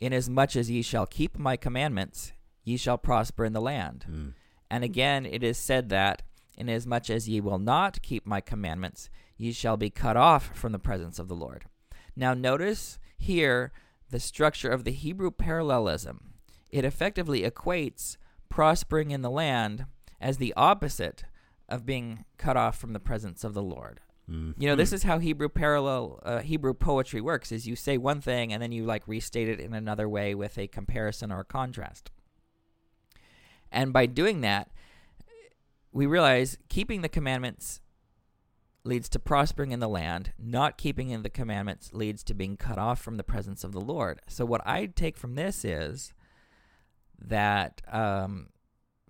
[0.00, 2.32] Inasmuch as ye shall keep my commandments,
[2.64, 4.06] ye shall prosper in the land.
[4.10, 4.32] Mm.
[4.70, 6.22] And again it is said that,
[6.56, 10.78] Inasmuch as ye will not keep my commandments, ye shall be cut off from the
[10.78, 11.66] presence of the Lord.
[12.16, 13.72] Now notice here
[14.10, 16.34] the structure of the Hebrew parallelism.
[16.70, 18.16] It effectively equates
[18.48, 19.86] prospering in the land
[20.20, 21.24] as the opposite
[21.68, 24.00] of being cut off from the presence of the Lord.
[24.30, 24.54] Mm.
[24.58, 28.20] You know, this is how Hebrew parallel uh, Hebrew poetry works: is you say one
[28.20, 31.44] thing and then you like restate it in another way with a comparison or a
[31.44, 32.10] contrast.
[33.76, 34.70] And by doing that,
[35.92, 37.82] we realize keeping the commandments
[38.84, 40.32] leads to prospering in the land.
[40.38, 43.80] Not keeping in the commandments leads to being cut off from the presence of the
[43.80, 44.20] Lord.
[44.28, 46.14] So what I take from this is
[47.18, 48.48] that um,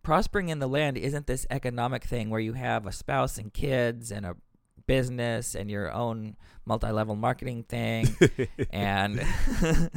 [0.03, 4.11] prospering in the land isn't this economic thing where you have a spouse and kids
[4.11, 4.37] and a
[4.87, 8.07] business and your own multi-level marketing thing
[8.71, 9.23] and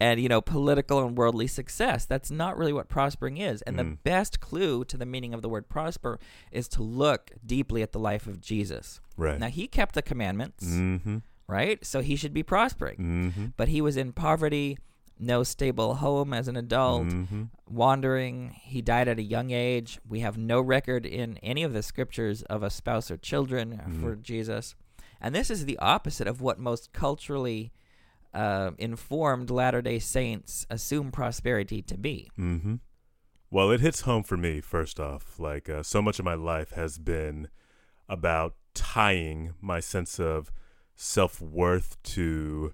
[0.00, 3.84] and you know political and worldly success that's not really what prospering is and the
[3.84, 3.98] Mm.
[4.02, 6.18] best clue to the meaning of the word prosper
[6.52, 9.38] is to look deeply at the life of Jesus right.
[9.38, 11.18] now he kept the commandments mm-hmm.
[11.46, 13.46] right so he should be prospering Mm-hmm.
[13.56, 14.78] but he was in poverty
[15.20, 17.42] no stable home as an adult Mm-hmm.
[17.68, 18.50] wandering.
[18.62, 19.98] He died at a young age.
[20.08, 24.00] We have no record in any of the scriptures of a spouse or children Mhm.
[24.00, 24.74] for Jesus.
[25.20, 27.72] And this is the opposite of what most culturally
[28.32, 32.30] uh, informed Latter day Saints assume prosperity to be.
[32.38, 32.76] Mm-hmm.
[33.50, 35.40] Well, it hits home for me, first off.
[35.40, 37.48] Like, uh, so much of my life has been
[38.08, 40.52] about tying my sense of
[40.94, 42.72] self worth to,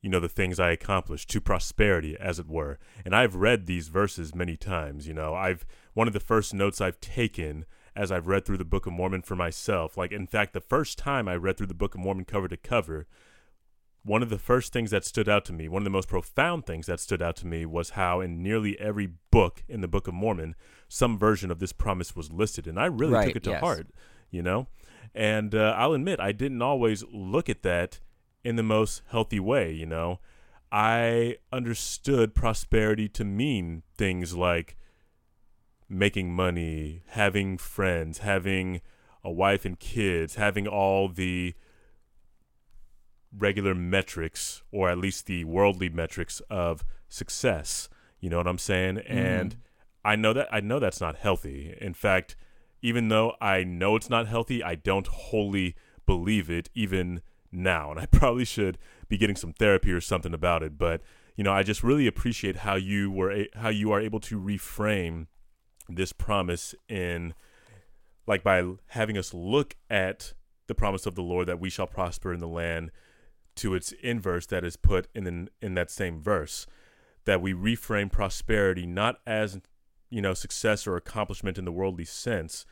[0.00, 2.78] you know, the things I accomplished, to prosperity, as it were.
[3.04, 5.08] And I've read these verses many times.
[5.08, 7.64] You know, I've, one of the first notes I've taken
[7.96, 10.98] as I've read through the Book of Mormon for myself, like, in fact, the first
[10.98, 13.08] time I read through the Book of Mormon cover to cover,
[14.04, 16.64] one of the first things that stood out to me, one of the most profound
[16.64, 20.06] things that stood out to me, was how in nearly every book in the Book
[20.06, 20.54] of Mormon,
[20.86, 22.68] some version of this promise was listed.
[22.68, 23.60] And I really Right, took it to yes.
[23.60, 23.88] heart,
[24.30, 24.68] you know?
[25.12, 27.98] And uh, I'll admit, I didn't always look at that
[28.44, 30.20] in the most healthy way, you know?
[30.70, 34.76] I understood prosperity to mean things like
[35.88, 38.80] making money, having friends, having
[39.24, 41.54] a wife and kids, having all the
[43.36, 47.88] regular metrics or at least the worldly metrics of success.
[48.20, 48.96] You know what I'm saying?
[48.96, 49.12] Mm-hmm.
[49.12, 49.56] And
[50.04, 51.76] I know that I know that's not healthy.
[51.80, 52.36] In fact,
[52.82, 55.74] even though I know it's not healthy, I don't wholly
[56.06, 57.22] believe it even
[57.52, 57.90] now.
[57.90, 61.02] And I probably should be getting some therapy or something about it, but
[61.36, 64.40] you know, I just really appreciate how you were a- how you are able to
[64.40, 65.28] reframe
[65.88, 67.32] this promise in
[68.26, 70.34] like by having us look at
[70.66, 72.90] the promise of the Lord that we shall prosper in the land
[73.56, 76.66] to its inverse that is put in in, in that same verse
[77.24, 79.60] that we reframe prosperity not as
[80.10, 82.66] you know success or accomplishment in the worldly sense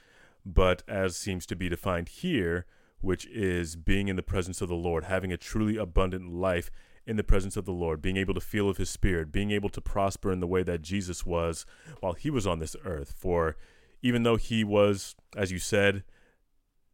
[0.44, 2.66] but as seems to be defined here
[3.06, 6.72] which is being in the presence of the Lord, having a truly abundant life
[7.06, 9.68] in the presence of the Lord, being able to feel of his spirit, being able
[9.68, 11.64] to prosper in the way that Jesus was
[12.00, 13.14] while he was on this earth.
[13.16, 13.56] For
[14.02, 16.02] even though he was, as you said,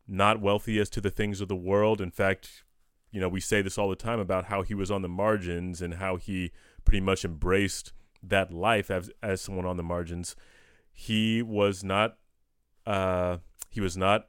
[0.07, 2.62] not wealthy as to the things of the world, in fact,
[3.11, 5.81] you know, we say this all the time about how he was on the margins
[5.81, 6.53] and how he
[6.85, 10.37] pretty much embraced that life as as someone on the margins.
[10.92, 12.18] He was not
[12.87, 13.38] uh
[13.70, 14.29] he was not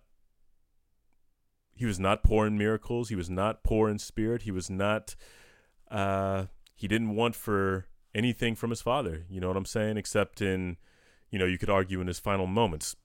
[1.75, 5.15] he was not poor in miracles, he was not poor in spirit, he was not
[5.89, 9.25] uh, he didn't want for anything from his father.
[9.29, 9.97] You know what I'm saying?
[9.97, 10.77] Except in,
[11.29, 12.95] you know, you could argue in his final moments.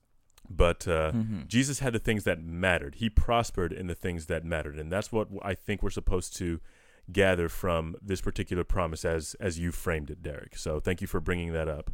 [0.49, 1.41] But uh, mm-hmm.
[1.47, 2.95] Jesus had the things that mattered.
[2.95, 6.59] He prospered in the things that mattered, and that's what I think we're supposed to
[7.11, 10.57] gather from this particular promise, as as you framed it, Derek.
[10.57, 11.91] So thank you for bringing that up.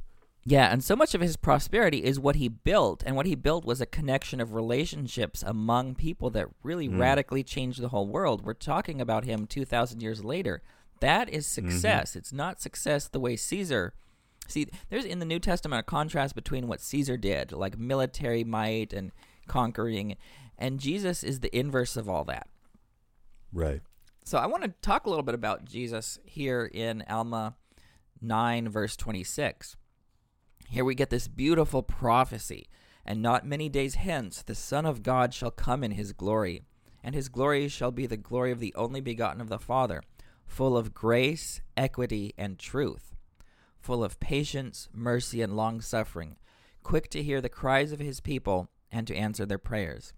[0.48, 3.66] Yeah, and so much of his prosperity is what he built, and what he built
[3.66, 7.00] was a connection of relationships among people that really mm.
[7.00, 8.46] radically changed the whole world.
[8.46, 10.62] We're talking about him 2,000 years later.
[11.00, 11.70] That is mm-hmm.
[11.70, 12.12] success.
[12.12, 12.20] Mm-hmm.
[12.20, 13.96] It's not success the way Caesar.
[14.48, 18.94] See, there's in the New Testament a contrast between what Caesar did, like military might
[18.94, 19.12] and
[19.48, 20.16] conquering,
[20.60, 22.48] and Jesus is the inverse of all that.
[23.52, 23.82] Right.
[24.24, 27.56] So I want to talk a little bit about Jesus here in Alma
[28.22, 29.76] 9, verse 26.
[30.70, 32.68] Here we get this beautiful prophecy.
[33.06, 36.64] And not many days hence the Son of God shall come in his glory,
[37.04, 40.02] and his glory shall be the glory of the only begotten of the Father
[40.46, 43.16] full of grace, equity, and truth,
[43.80, 46.36] full of patience, mercy, and long suffering,
[46.84, 50.14] quick to hear the cries of his people and to answer their prayers.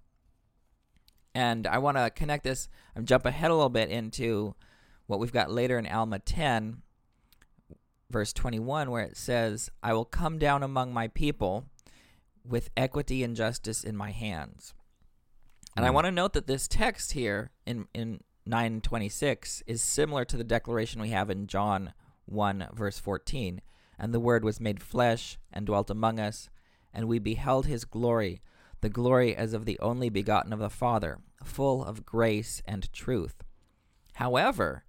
[1.33, 4.55] And I want to connect this, I'm jump ahead a little bit into
[5.05, 6.81] what we've got later in Alma 10,
[8.09, 11.65] verse 21, where it says, I will come down among my people
[12.45, 14.73] with equity and justice in my hands.
[15.75, 15.95] And I hmm.
[15.95, 21.01] want to note that this text here in, in 9:26 is similar to the declaration
[21.01, 21.93] we have in John
[22.25, 23.61] 1 verse 14.
[23.99, 26.49] And the word was made flesh and dwelt among us,
[26.93, 28.41] and we beheld his glory,
[28.81, 33.43] the glory as of the only begotten of the Father, full of grace and truth.
[34.15, 34.83] However,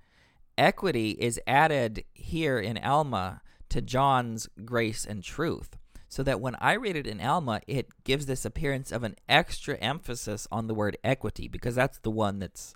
[0.58, 3.40] equity is added here in Alma
[3.70, 8.26] to John's grace and truth, so that when I read it in Alma, it gives
[8.26, 12.74] this appearance of an extra emphasis on the word equity, because that's the one that's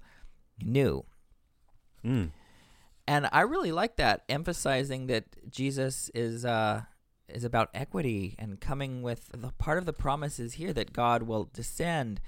[0.63, 1.05] new.
[2.05, 2.31] Mm.
[3.07, 6.83] And I really like that, emphasizing that Jesus is uh,
[7.29, 11.23] is about equity and coming with the part of the promise is here that God
[11.23, 12.21] will descend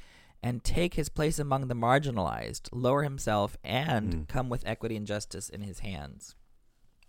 [0.45, 4.29] and take his place among the marginalized, lower himself, and mm.
[4.29, 6.37] come with equity and justice in his hands.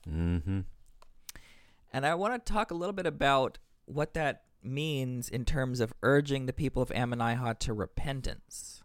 [0.10, 0.62] Mm-hmm.
[1.94, 5.94] And I want to talk a little bit about what that means in terms of
[6.02, 8.82] urging the people of Ammonihah to repentance.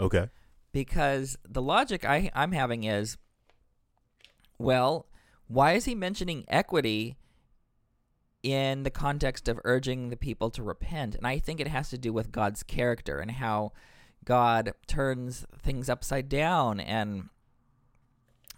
[0.00, 0.28] Okay
[0.72, 3.16] because the logic I, I'm having is
[4.58, 5.06] well,
[5.46, 7.16] why is he mentioning equity
[8.42, 11.14] in the context of urging the people to repent?
[11.14, 13.72] And I think it has to do with God's character and how
[14.24, 16.80] God turns things upside down.
[16.80, 17.28] And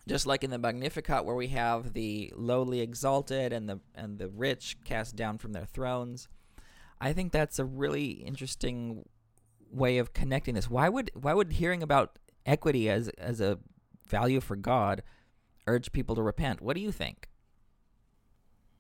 [0.09, 4.29] just like in the Magnificat, where we have the lowly exalted and the and the
[4.29, 6.29] rich cast down from their thrones,
[7.01, 9.05] I think that's a really interesting
[9.71, 10.69] way of connecting this.
[10.69, 13.59] Why would why would hearing about equity as as a
[14.09, 15.03] value for God
[15.67, 16.61] urge people to repent?
[16.61, 17.30] What do you think?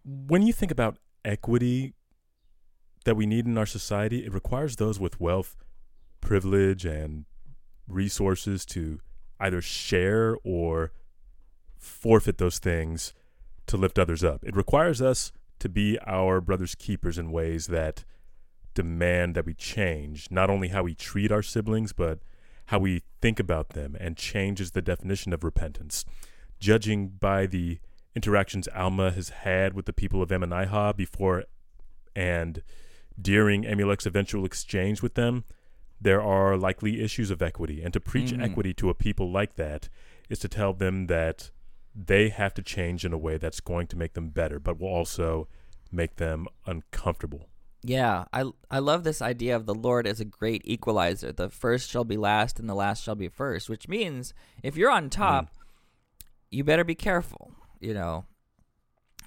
[0.04, 1.94] When you think about equity
[3.04, 5.56] that we need in our society, it requires those with wealth,
[6.20, 7.24] privilege, and
[7.88, 9.00] resources to
[9.38, 10.92] either share or
[11.78, 13.12] forfeit those things
[13.66, 14.44] to lift others up.
[14.44, 18.04] It requires us to be our brother's keepers in ways that
[18.74, 22.20] demand that we change not only how we treat our siblings, but
[22.66, 26.04] how we think about them, and changes the definition of repentance.
[26.60, 27.80] Judging by the
[28.14, 31.44] interactions Alma has had with the people of Ammonihah before
[32.14, 32.62] and
[33.20, 35.44] during Amulek's eventual exchange with them,
[36.00, 37.82] there are likely issues of equity.
[37.82, 38.42] And to preach mm.
[38.42, 39.88] equity to a people like that
[40.28, 41.50] is to tell them that
[41.94, 44.88] they have to change in a way that's going to make them better, but will
[44.88, 45.48] also
[45.92, 47.48] make them uncomfortable.
[47.82, 51.32] Yeah, I I love this idea of the Lord as a great equalizer.
[51.32, 54.90] The first shall be last and the last shall be first, which means if you're
[54.90, 55.48] on top, mm.
[56.50, 58.24] you better be careful, you know.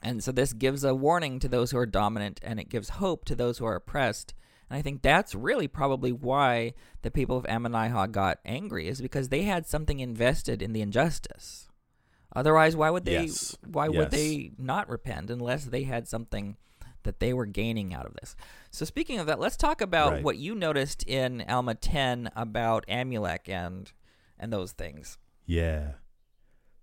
[0.02, 3.24] And so this gives a warning to those who are dominant and it gives hope
[3.26, 4.34] to those who are oppressed.
[4.70, 6.74] And I think that's really probably why
[7.04, 11.70] the people of Ammonihah got angry is because they had something invested in the injustice.
[12.36, 13.56] Otherwise, why would they yes.
[13.66, 13.96] why yes.
[13.96, 16.58] would they not repent unless they had something
[17.04, 18.36] that they were gaining out of this.
[18.72, 20.24] So speaking of that, let's talk about Right.
[20.24, 23.92] what you noticed in Alma 10 about Amulek and
[24.40, 25.18] and those things.
[25.46, 25.94] Yeah.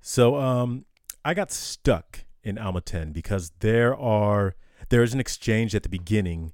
[0.01, 0.85] So um
[1.25, 4.55] I got stuck in Alma 10 because there are
[4.89, 6.53] there is an exchange at the beginning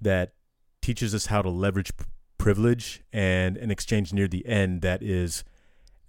[0.00, 0.34] that
[0.82, 2.04] teaches us how to leverage p-
[2.36, 5.44] privilege and an exchange near the end that is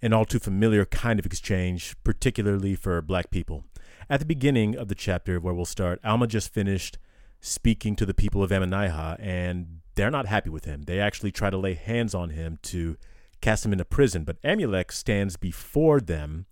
[0.00, 3.64] an all too familiar kind of exchange particularly for black people.
[4.10, 6.98] At the beginning of the chapter where we'll start, Alma just finished
[7.40, 10.82] speaking to the people of Ammonihah and they're not happy with him.
[10.82, 12.96] They actually try to lay hands on him to
[13.40, 16.46] cast him into prison, but Amulek stands before them.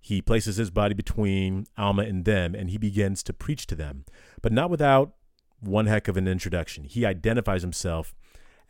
[0.00, 4.04] He places his body between Alma and them, and he begins to preach to them,
[4.40, 5.12] but not without
[5.60, 6.84] one heck of an introduction.
[6.84, 8.14] He identifies himself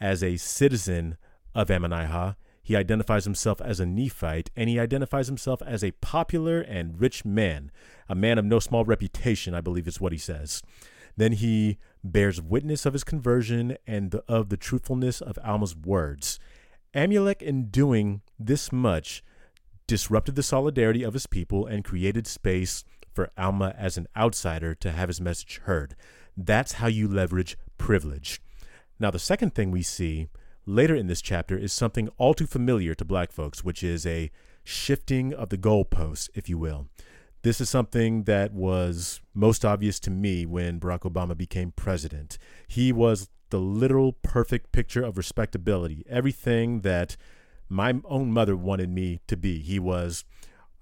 [0.01, 1.17] as a citizen
[1.55, 2.37] of Ammonihah.
[2.63, 7.25] He identifies himself as a Nephite, and he identifies himself as a popular and rich
[7.25, 7.71] man,
[8.09, 10.63] a man of no small reputation, I believe is what he says.
[11.17, 16.39] Then he bears witness of his conversion and of the truthfulness of Alma's words.
[16.95, 19.23] Amulek, in doing this much,
[19.91, 24.93] disrupted the solidarity of his people and created space for Alma as an outsider to
[24.93, 25.97] have his message heard.
[26.37, 28.41] That's how you leverage privilege.
[29.01, 30.29] Now, the second thing we see
[30.65, 34.31] later in this chapter is something all too familiar to black folks, which is a
[34.63, 36.87] shifting of the goalposts, if you will.
[37.43, 42.39] This is something that was most obvious to me when Barack Obama became president.
[42.69, 47.17] He was the literal perfect picture of respectability, everything that
[47.71, 49.61] my own mother wanted me to be.
[49.61, 50.25] He was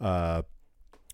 [0.01, 0.43] uh,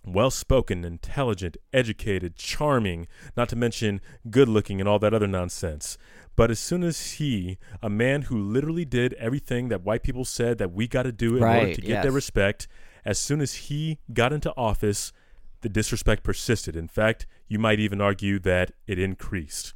[0.07, 4.01] well spoken, intelligent, educated, charming, not to mention
[4.31, 5.99] good looking and all that other nonsense.
[6.37, 10.59] But as soon as he, a man who literally did everything that white people said
[10.59, 12.68] that we got to do in order to get their respect,
[13.05, 15.12] as soon as he got into office,
[15.61, 16.77] the disrespect persisted.
[16.77, 19.75] In fact, you might even argue that it increased.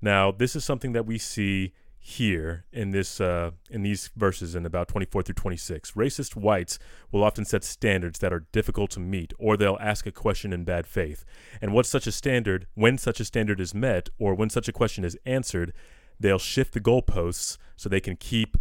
[0.00, 1.72] Now, this is something that we see
[2.08, 5.92] here in this uh, in these verses in about 24 through 26.
[5.92, 6.78] Racist whites
[7.12, 10.64] will often set standards that are difficult to meet, or they'll ask a question in
[10.64, 11.24] bad faith.
[11.60, 12.66] And what's such a standard?
[12.74, 15.74] When such a standard is met, or when such a question is answered,
[16.18, 18.56] they'll shift the goalposts so they can keep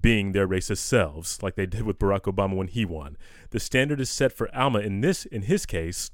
[0.00, 3.16] being their racist selves, like they did with Barack Obama when he won.
[3.50, 6.12] The standard is set for Alma in this in his case,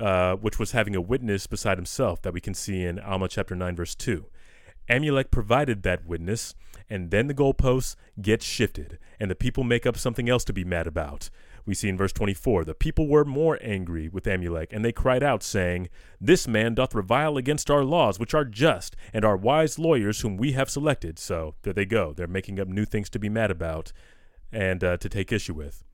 [0.00, 3.54] uh, which was having a witness beside himself that we can see in Alma chapter
[3.54, 4.26] 9 verse 2.
[4.88, 6.54] Amulek provided that witness,
[6.88, 10.64] and then the goalposts get shifted, and the people make up something else to be
[10.64, 11.30] mad about.
[11.66, 15.22] We see in verse 24, the people were more angry with Amulek, and they cried
[15.22, 19.78] out, saying, This man doth revile against our laws, which are just, and our wise
[19.78, 21.18] lawyers whom we have selected.
[21.18, 22.14] So there they go.
[22.14, 23.92] They're making up new things to be mad about
[24.50, 25.84] and uh, to take issue with.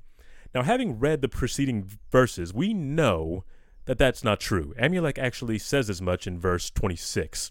[0.54, 3.44] Now, having read the preceding verses, we know
[3.86, 4.74] that that's not true.
[4.80, 7.50] Amulek actually says as much in verse 26.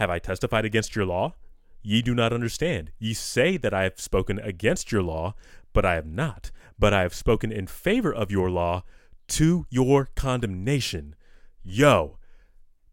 [0.00, 1.34] Have I testified against your law?
[1.82, 2.90] Ye do not understand.
[2.98, 5.34] Ye say that I have spoken against your law,
[5.74, 6.50] but I have not.
[6.78, 8.82] But I have spoken in favor of your law
[9.28, 11.14] to your condemnation.
[11.62, 12.16] Yo,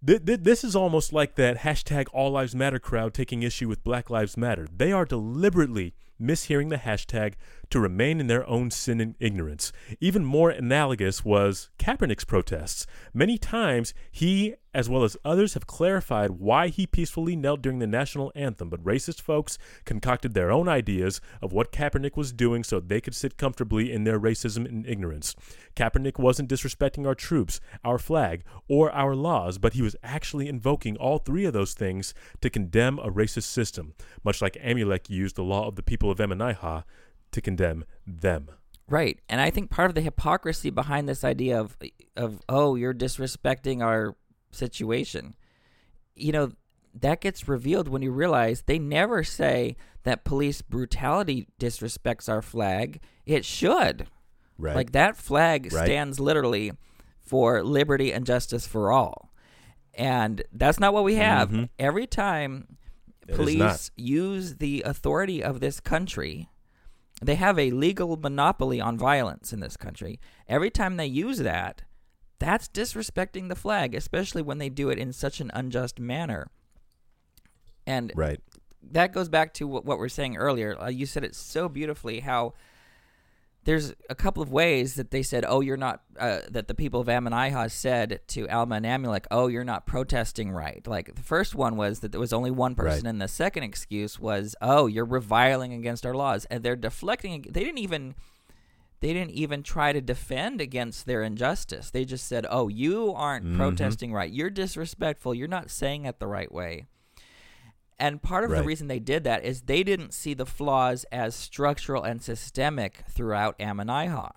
[0.06, 3.86] th- th- this is almost like that hashtag All Lives Matter crowd taking issue with
[3.86, 4.68] Black Lives Matter.
[4.70, 7.36] They are deliberately mishearing the hashtag
[7.70, 9.72] to remain in their own sin and ignorance.
[10.02, 12.86] Even more analogous was Kaepernick's protests.
[13.14, 17.88] Many times, he, as well as others, have clarified why he peacefully knelt during the
[17.88, 22.80] national anthem, but racist folks concocted their own ideas of what Kaepernick was doing so
[22.80, 25.36] they could sit comfortably in their racism and ignorance.
[25.76, 30.96] Kaepernick wasn't disrespecting our troops, our flag, or our laws, but he was actually invoking
[30.98, 35.44] all three of those things to condemn a racist system, much like Amulek used the
[35.44, 36.84] law of the people of Ammonihah
[37.32, 38.52] to condemn them.
[38.88, 39.20] Right.
[39.28, 41.76] And I think part of the hypocrisy behind this idea of
[42.16, 44.16] of oh, you're disrespecting our
[44.58, 45.36] situation.
[46.16, 46.52] You know,
[46.94, 53.00] that gets revealed when you realize they never say that police brutality disrespects our flag.
[53.26, 54.08] It should.
[54.58, 54.76] Right.
[54.76, 55.86] Like that flag Right.
[55.86, 56.72] stands literally
[57.22, 59.32] for liberty and justice for all.
[59.94, 61.50] And that's not what we have.
[61.52, 61.70] Mhm.
[61.78, 62.78] Every time
[63.34, 66.50] police use the authority of this country,
[67.22, 70.20] they have a legal monopoly on violence in this country.
[70.48, 71.84] Every time they use that,
[72.40, 76.50] that's disrespecting the flag, especially when they do it in such an unjust manner.
[77.86, 78.40] And right.
[78.92, 80.80] that goes back to what, what we are saying earlier.
[80.80, 82.54] Uh, you said it so beautifully how
[83.64, 87.02] there's a couple of ways that they said, "Oh, you're not," uh, that the people
[87.02, 91.54] of Ammonihah said to Alma and Amulek, "Oh, you're not protesting right." Like the first
[91.54, 93.10] one was that there was only one person, Right.
[93.10, 97.46] and the second excuse was, "Oh, you're reviling against our laws," and they're deflecting.
[97.50, 98.16] They didn't even
[99.00, 101.92] they didn't even try to defend against their injustice.
[101.92, 103.56] They just said, "Oh, you aren't Mhm.
[103.58, 104.32] protesting right.
[104.32, 105.34] You're disrespectful.
[105.36, 106.88] You're not saying it the right way."
[108.00, 111.36] And part of the reason they did that is they didn't see the flaws as
[111.36, 114.32] structural and systemic throughout Ammonihah.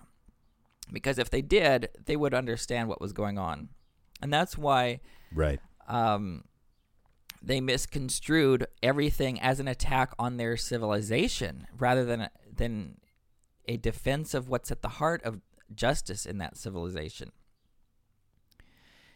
[0.91, 3.69] Because if they did, they would understand what was going on.
[4.21, 4.99] And that's why
[5.31, 5.59] Right.
[5.87, 6.43] um,
[7.41, 12.97] they misconstrued everything as an attack on their civilization rather than than
[13.71, 15.39] a defense of what's at the heart of
[15.73, 17.31] justice in that civilization.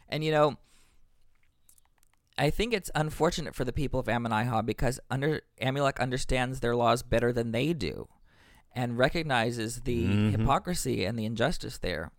[0.07, 0.57] And you know,
[2.37, 7.03] I think it's unfortunate for the people of Ammonihah because under Amulek understands their laws
[7.03, 8.07] better than they do,
[8.73, 10.31] and recognizes the Mhm.
[10.31, 12.11] hypocrisy and the injustice there,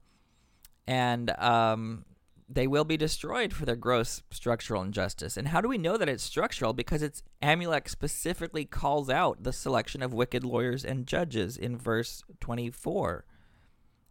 [0.86, 2.04] and um,
[2.48, 5.36] they will be destroyed for their gross structural injustice.
[5.36, 6.72] And how do we know that it's structural?
[6.72, 12.22] Because it's Amulek specifically calls out the selection of wicked lawyers and judges in verse
[12.40, 13.24] twenty four,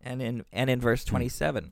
[0.02, 1.10] and in and in verse hmm.
[1.12, 1.72] twenty seven,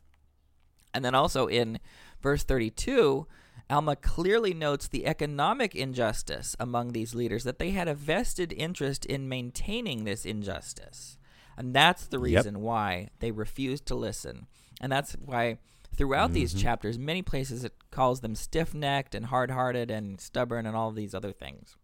[0.93, 1.80] and then also in
[2.22, 3.28] verse thirty two.
[3.70, 9.05] Alma clearly notes the economic injustice among these leaders, that they had a vested interest
[9.05, 11.18] in maintaining this injustice.
[11.57, 12.24] And that's the Yep.
[12.24, 14.47] reason why they refused to listen.
[14.82, 15.59] And that's why
[15.95, 16.61] throughout these Mhm.
[16.61, 20.91] chapters, many places it calls them stiff necked and hard hearted and stubborn and all
[20.91, 21.77] these other things.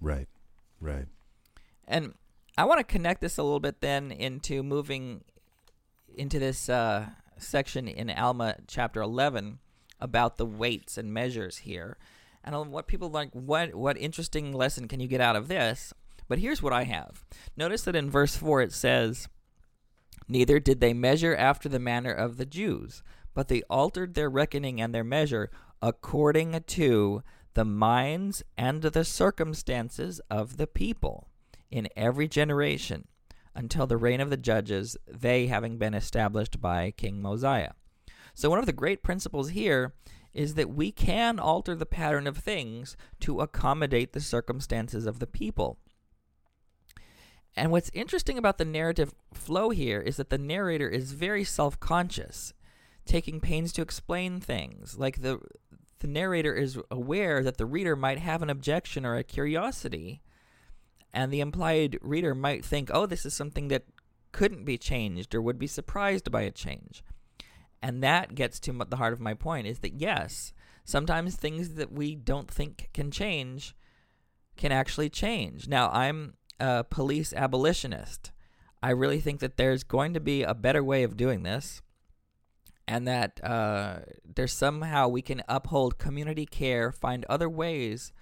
[0.00, 0.28] Right.
[0.80, 1.06] Right.
[1.86, 2.14] And
[2.58, 5.24] I want to connect this a little bit then into moving
[6.14, 9.58] into this uh, section in Alma chapter 11
[10.00, 11.96] about the weights and measures here.
[12.44, 15.94] And what people like, what, what interesting lesson can you get out of this?
[16.28, 17.24] But here's what I have.
[17.56, 19.28] Notice that in verse 4 it says,
[20.32, 23.02] Neither did they measure after the manner of the Jews,
[23.34, 25.50] but they altered their reckoning and their measure
[25.82, 27.22] according to
[27.52, 31.28] the minds and the circumstances of the people
[31.70, 33.08] in every generation
[33.54, 37.72] until the reign of the judges, they having been established by King Mosiah.
[38.32, 39.92] So, one of the great principles here
[40.32, 45.26] is that we can alter the pattern of things to accommodate the circumstances of the
[45.26, 45.76] people.
[47.56, 51.78] And what's interesting about the narrative flow here is that the narrator is very self
[51.78, 52.54] conscious,
[53.04, 54.98] taking pains to explain things.
[54.98, 55.40] Like the,
[55.98, 60.22] the narrator is aware that the reader might have an objection or a curiosity,
[61.12, 63.84] and the implied reader might think, oh, this is something that
[64.32, 67.04] couldn't be changed or would be surprised by a change.
[67.82, 71.92] And that gets to the heart of my point is that yes, sometimes things that
[71.92, 73.74] we don't think can change
[74.56, 75.68] can actually change.
[75.68, 78.32] Now, I'm a police abolitionist.
[78.82, 81.82] I really think that there's going to be a better way of doing this,
[82.88, 88.12] and that uh, there's somehow we can uphold community care, find other ways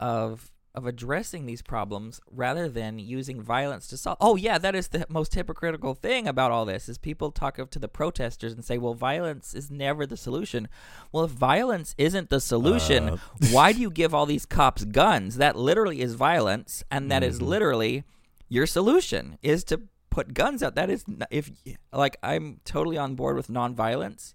[0.00, 4.16] of of addressing these problems rather than using violence to solve.
[4.20, 7.78] Oh yeah, that is the most hypocritical thing about all this is people talk to
[7.78, 10.68] the protesters and say, "Well, violence is never the solution."
[11.10, 13.16] Well, if violence isn't the solution, Uh,
[13.50, 15.36] why do you give all these cops guns?
[15.38, 17.46] That literally is violence, and that is Mhm.
[17.46, 18.04] literally
[18.48, 20.76] your solution is to put guns out.
[20.76, 21.50] That is if
[21.92, 24.34] like I'm totally on board with nonviolence,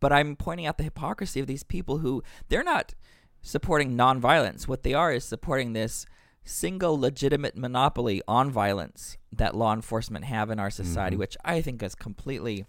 [0.00, 2.94] but I'm pointing out the hypocrisy of these people who they're not
[3.42, 4.66] supporting nonviolence.
[4.66, 6.06] What they are is supporting this
[6.44, 11.20] single legitimate monopoly on violence that law enforcement have in our society, Mhm.
[11.20, 12.66] which I think is completely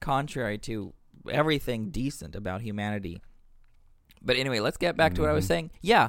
[0.00, 0.94] contrary to
[1.28, 3.20] everything decent about humanity.
[4.22, 5.48] But anyway, let's get back to what I was Mhm.
[5.48, 5.70] saying.
[5.80, 6.08] Yeah,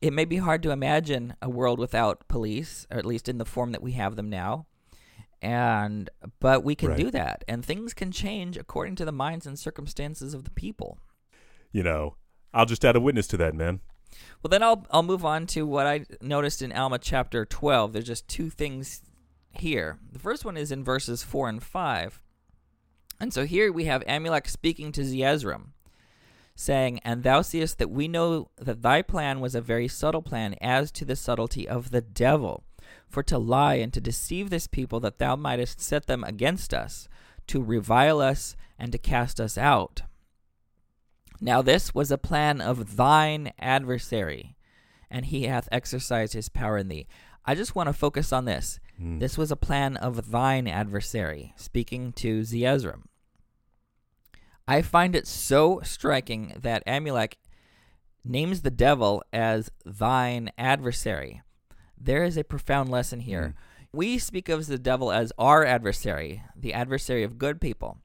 [0.00, 3.44] it may be hard to imagine a world without police, or at least in the
[3.44, 4.66] form that we have them now.
[5.42, 6.08] And
[6.40, 6.98] but we can Right.
[6.98, 10.98] do that, and things can change according to the minds and circumstances of the people.
[11.72, 12.16] You know,
[12.54, 13.80] I'll just add a witness to that, man.
[14.42, 17.92] Well, then I'll I'll move on to what I noticed in Alma chapter 12.
[17.92, 19.02] There's just two things
[19.58, 19.98] here.
[20.12, 22.20] The first one is in verses 4 and 5.
[23.18, 25.68] And so here we have Amulek speaking to Zeezrom,
[26.54, 30.54] saying, And thou seest that we know that thy plan was a very subtle plan
[30.60, 32.64] as to the subtlety of the devil,
[33.08, 37.08] for to lie and to deceive this people that thou mightest set them against us,
[37.46, 40.02] to revile us and to cast us out.
[41.40, 44.56] Now this was a plan of thine adversary,
[45.10, 47.06] and he hath exercised his power in thee.
[47.44, 48.80] I just want to focus on this.
[49.00, 49.20] Mm.
[49.20, 53.02] This was a plan of thine adversary, speaking to Zeezrom.
[54.66, 57.34] I find it so striking that Amulek
[58.24, 61.42] names the devil as thine adversary.
[61.96, 63.54] There is a profound lesson here.
[63.92, 67.98] We speak of the devil as our adversary, the adversary of good people.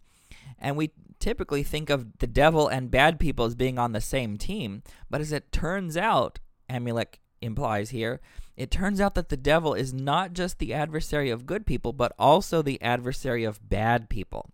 [0.59, 4.37] And we typically think of the devil and bad people as being on the same
[4.37, 4.83] team.
[5.09, 8.19] But as it turns out, Amulek implies here,
[8.57, 12.13] it turns out that the devil is not just the adversary of good people, but
[12.19, 14.49] also the adversary of bad people.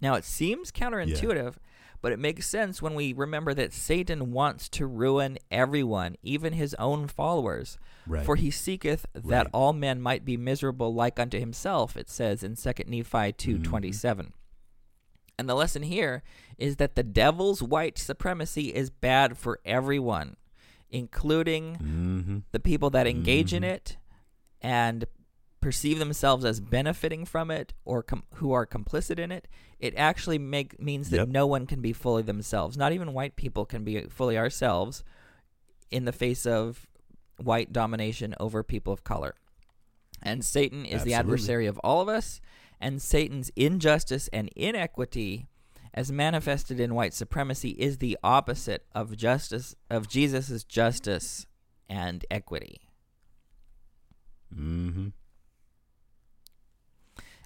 [0.00, 1.56] Now, it seems counterintuitive,
[2.00, 6.74] but it makes sense when we remember that Satan wants to ruin everyone, even his
[6.74, 7.76] own followers.
[8.06, 8.24] Right.
[8.24, 9.46] For he seeketh that Right.
[9.52, 12.90] all men might be miserable like unto himself, it says in 2 mm-hmm.
[12.90, 14.28] Nephi 2.27.
[15.40, 16.22] And the lesson here
[16.58, 20.36] is that the devil's white supremacy is bad for everyone,
[20.90, 22.38] including mm-hmm.
[22.52, 23.66] the people that engage in Mhm.
[23.70, 23.96] it
[24.60, 25.06] and
[25.62, 30.38] perceive themselves as benefiting from it or com- who are complicit in it it actually
[30.38, 31.28] make means that Yep.
[31.28, 35.04] no one can be fully themselves not even white people can be fully ourselves
[35.90, 36.86] in the face of
[37.36, 39.34] white domination over people of color
[40.22, 42.40] and satan is the adversary of all of us
[42.80, 45.46] and satan's injustice and inequity
[45.92, 51.46] as manifested in white supremacy is the opposite of justice of jesus' justice
[51.88, 52.80] and equity
[54.54, 55.08] Mm-hmm.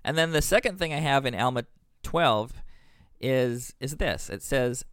[0.04, 1.64] And then the second thing I have in Alma
[2.02, 2.62] 12
[3.20, 4.28] is is this.
[4.28, 4.84] It says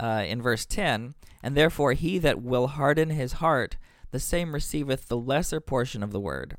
[0.00, 3.76] uh, in verse 10, and therefore he that will harden his heart,
[4.10, 6.56] the same receiveth the lesser portion of the word.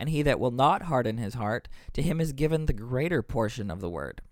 [0.00, 3.70] And he that will not harden his heart, to him is given the greater portion
[3.70, 4.22] of the word.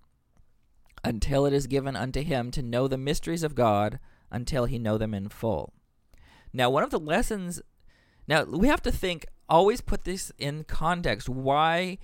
[1.04, 3.98] Until it is given unto him to know the mysteries of God,
[4.30, 5.74] until he know them in full.
[6.54, 7.60] Now, one of the lessons,
[8.26, 11.28] now we have to think, always put this in context.
[11.28, 11.98] Why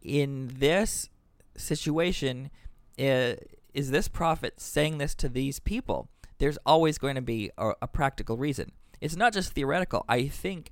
[0.00, 1.10] in this
[1.58, 2.50] situation
[2.98, 3.34] uh,
[3.74, 6.08] is this prophet saying this to these people?
[6.38, 8.72] There's always going to be a, a practical reason.
[8.98, 10.06] It's not just theoretical.
[10.08, 10.70] I think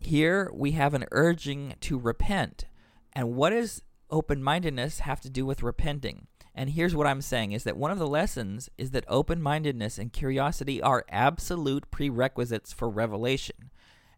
[0.00, 2.64] here we have an urging to repent.
[3.12, 6.26] And what does open mindedness have to do with repenting?
[6.54, 9.98] And here's what I'm saying is that one of the lessons is that open mindedness
[9.98, 13.70] and curiosity are absolute prerequisites for revelation.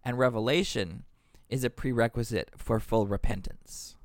[0.04, 1.04] And revelation
[1.48, 3.96] is a prerequisite for full repentance.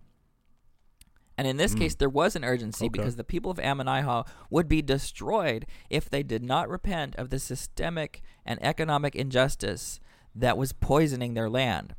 [1.37, 1.77] And in this Mm.
[1.79, 2.89] case, there was an urgency Okay.
[2.99, 7.39] because the people of Ammonihah would be destroyed if they did not repent of the
[7.39, 9.99] systemic and economic injustice
[10.39, 11.95] that was poisoning their land.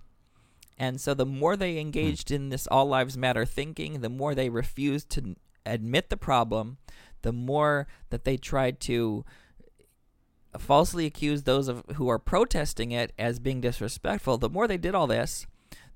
[0.78, 4.48] And so the more they engaged in this all lives matter thinking, the more they
[4.48, 5.34] refused to
[5.66, 6.78] admit the problem,
[7.22, 9.24] the more that they tried to
[10.56, 14.94] falsely accuse those of who are protesting it as being disrespectful, the more they did
[14.94, 15.46] all this,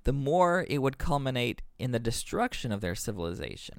[0.05, 3.79] the more it would culminate in the destruction of their civilization.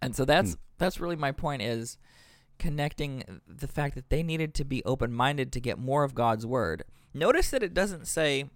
[0.00, 0.60] And so that's Hmm.
[0.78, 1.98] that's really my point is
[2.58, 6.84] connecting the fact that they needed to be open-minded to get more of God's word.
[7.14, 8.50] Notice that it doesn't say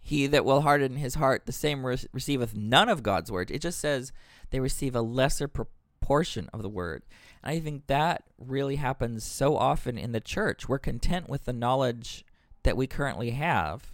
[0.00, 3.50] he that will harden his heart the same re- receiveth none of God's word.
[3.50, 4.12] It just says
[4.50, 7.02] they receive a lesser proportion of the word.
[7.42, 10.68] And I think that really happens so often in the church.
[10.68, 12.24] We're content with the knowledge
[12.64, 13.92] that we currently have,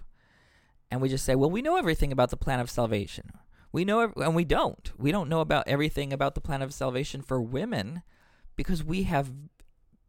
[0.90, 3.32] and we just say, "Well, we know everything about the plan of salvation."
[3.70, 4.90] We know, ev- and we don't.
[4.98, 8.02] We don't know about everything about the plan of salvation for women
[8.56, 9.30] because we have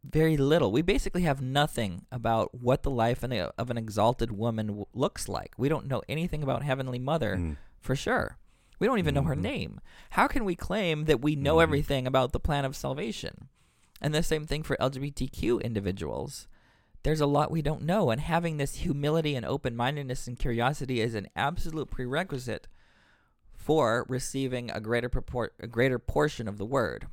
[0.02, 0.72] very little.
[0.72, 5.52] We basically have nothing about what the life of an exalted woman w- looks like.
[5.58, 7.56] We don't know anything about Heavenly Mother Mm.
[7.80, 8.38] for sure.
[8.78, 9.42] We don't even know her Mhm.
[9.42, 9.80] name.
[10.10, 11.62] How can we claim that we know Mhm.
[11.62, 13.48] everything about the plan of salvation?
[14.00, 16.48] And the same thing for LGBTQ individuals.
[17.02, 21.00] There's a lot we don't know, and having this humility and open mindedness and curiosity
[21.00, 22.68] is an absolute prerequisite
[23.52, 27.06] for receiving a greater purport, a greater portion of the word.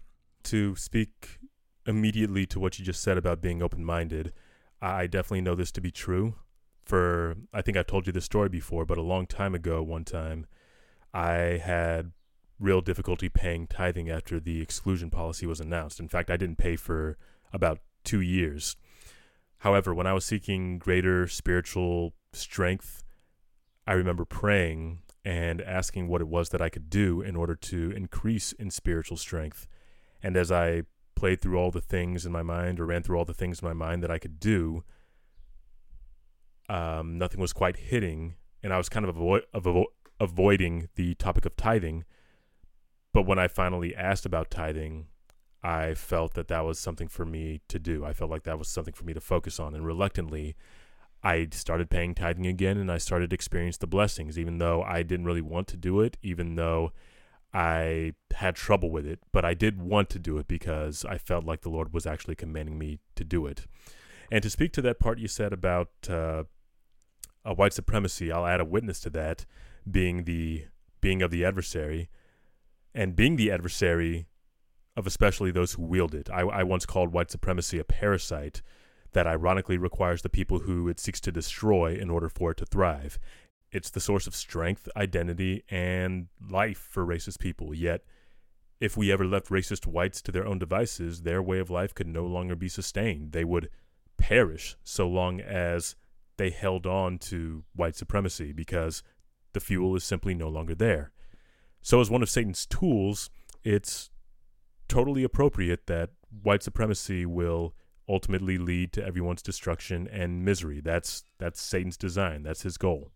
[0.43, 1.39] to speak
[1.88, 4.33] immediately to what you just said about being open minded,
[4.81, 6.35] I definitely know this to be true.
[6.83, 10.05] For I think I've told you this story before, but a long time ago, one
[10.05, 10.45] time,
[11.13, 12.11] I had
[12.59, 15.99] real difficulty paying tithing after the exclusion policy was announced.
[15.99, 17.17] In fact, I didn't pay for
[17.51, 18.75] about two years.
[19.59, 23.03] However, when I was seeking greater spiritual strength,
[23.85, 27.91] I remember praying and asking what it was that I could do in order to
[27.91, 29.67] increase in spiritual strength.
[30.23, 30.83] And as I
[31.18, 33.68] played through all the things in my mind or ran through all the things in
[33.68, 34.84] my mind that I could do,
[36.70, 38.36] um, nothing was quite hitting.
[38.61, 39.86] And I was kind of, avo- avo-
[40.20, 42.05] avoiding the topic of tithing.
[43.13, 45.07] But when I finally asked about tithing,
[45.63, 48.05] I felt that that was something for me to do.
[48.05, 49.74] I felt like that was something for me to focus on.
[49.74, 50.55] And reluctantly,
[51.24, 55.01] I started paying tithing again and I started to experience the blessings, even though I
[55.01, 56.91] didn't really want to do it, even though
[57.53, 59.19] I had trouble with it.
[59.31, 62.35] But I did want to do it because I felt like the Lord was actually
[62.35, 63.65] commanding me to do it.
[64.31, 66.43] And to speak to that part you said about uh,
[67.45, 69.45] uh, white supremacy, I'll add a witness to that,
[69.89, 70.65] being the
[70.99, 72.09] being of the adversary,
[72.93, 74.27] and being the adversary
[74.97, 76.29] of especially those who wield it.
[76.29, 78.61] I, I once called white supremacy a parasite
[79.13, 82.65] that ironically requires the people who it seeks to destroy in order for it to
[82.65, 83.17] thrive.
[83.72, 87.74] It's the source of strength, identity, and life for racist people.
[87.74, 88.03] Yet,
[88.80, 92.07] if we ever left racist whites to their own devices, their way of life could
[92.07, 93.32] no longer be sustained.
[93.32, 93.70] They would
[94.18, 95.95] perish so long as
[96.38, 99.03] they held on to white supremacy because
[99.53, 101.11] the fuel is simply no longer there.
[101.82, 103.30] So, as one of Satan's tools,
[103.63, 104.09] it's
[104.88, 106.11] totally appropriate that
[106.43, 107.74] white supremacy will
[108.07, 110.80] ultimately lead to everyone's destruction and misery.
[110.80, 112.43] That's that's Satan's design.
[112.43, 113.11] That's his goal.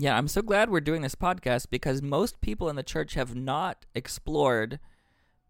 [0.00, 3.34] Yeah, I'm so glad we're doing this podcast because most people in the church have
[3.34, 4.80] not explored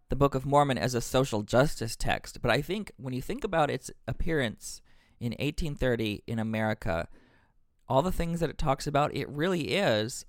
[0.08, 2.42] the Book of Mormon as a social justice text.
[2.42, 4.82] But I think when you think about its appearance
[5.20, 7.06] in 1830 in America,
[7.88, 10.24] all the things that it talks about, it really is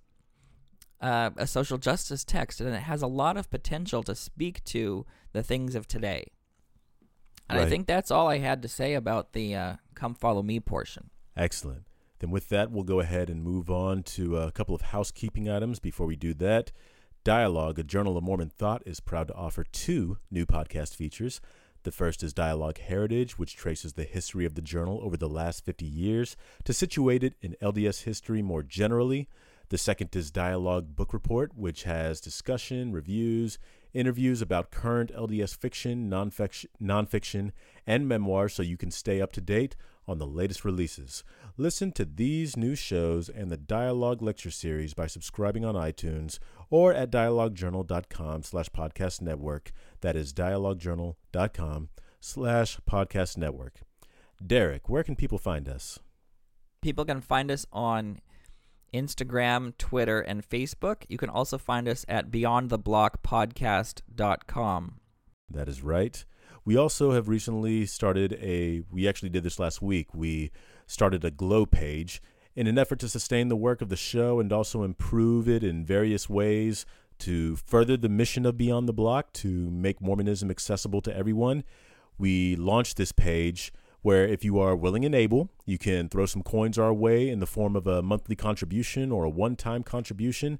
[1.01, 5.03] uh, a social justice text, and it has a lot of potential to speak to
[5.33, 6.27] the things of today.
[7.49, 7.65] And Right.
[7.65, 11.09] I think that's all I had to say about the uh, "Come Follow Me" portion.
[11.35, 11.85] Excellent.
[12.21, 15.79] Then, with that, we'll go ahead and move on to a couple of housekeeping items.
[15.79, 16.71] Before we do that,
[17.23, 21.41] Dialogue, a Journal of Mormon Thought, is proud to offer two new podcast features.
[21.81, 25.65] The first is Dialogue Heritage, which traces the history of the journal over the last
[25.65, 29.27] 50 years to situate it in LDS history more generally.
[29.69, 33.57] The second is Dialogue Book Report, which has discussion, reviews,
[33.95, 37.51] interviews about current LDS fiction, nonfiction, nonfiction,
[37.87, 39.75] and memoirs so you can stay up to date
[40.11, 41.23] on the latest releases.
[41.57, 46.37] Listen to these new shows and the Dialogue Lecture Series by subscribing on iTunes
[46.69, 49.71] or at dialoguejournal.com slash podcast network.
[50.01, 51.89] That is dialoguejournal.com
[52.19, 53.81] slash podcast network.
[54.45, 55.99] Derek, where can people find us?
[56.81, 58.19] People can find us on
[58.93, 61.05] Instagram, Twitter, and Facebook.
[61.07, 64.95] You can also find us at beyondtheblockpodcast.com.
[65.49, 66.25] That is right.
[66.63, 70.13] We also have recently started a, we actually did this last week.
[70.13, 70.51] We
[70.85, 72.21] started a Glow page
[72.55, 75.85] in an effort to sustain the work of the show and also improve it in
[75.85, 76.85] various ways
[77.19, 81.63] to further the mission of Beyond the Block to make Mormonism accessible to everyone.
[82.17, 86.43] We launched this page where if you are willing and able, you can throw some
[86.43, 90.59] coins our way in the form of a monthly contribution or a one time contribution.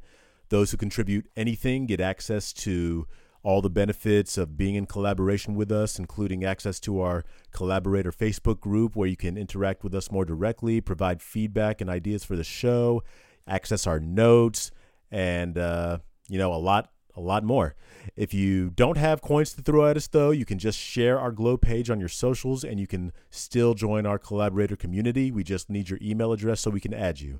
[0.50, 3.08] Those who contribute anything get access to
[3.44, 8.60] all the benefits of being in collaboration with us, including access to our collaborator Facebook
[8.60, 12.44] group where you can interact with us more directly, provide feedback and ideas for the
[12.44, 13.04] show,
[13.48, 14.72] access our notes,
[15.10, 17.76] and uh, you know a lot, a lot more.
[18.16, 21.32] If you don't have coins to throw at us, though, you can just share our
[21.32, 25.32] Glow page on your socials, and you can still join our collaborator community.
[25.32, 27.40] We just need your email address so we can add you.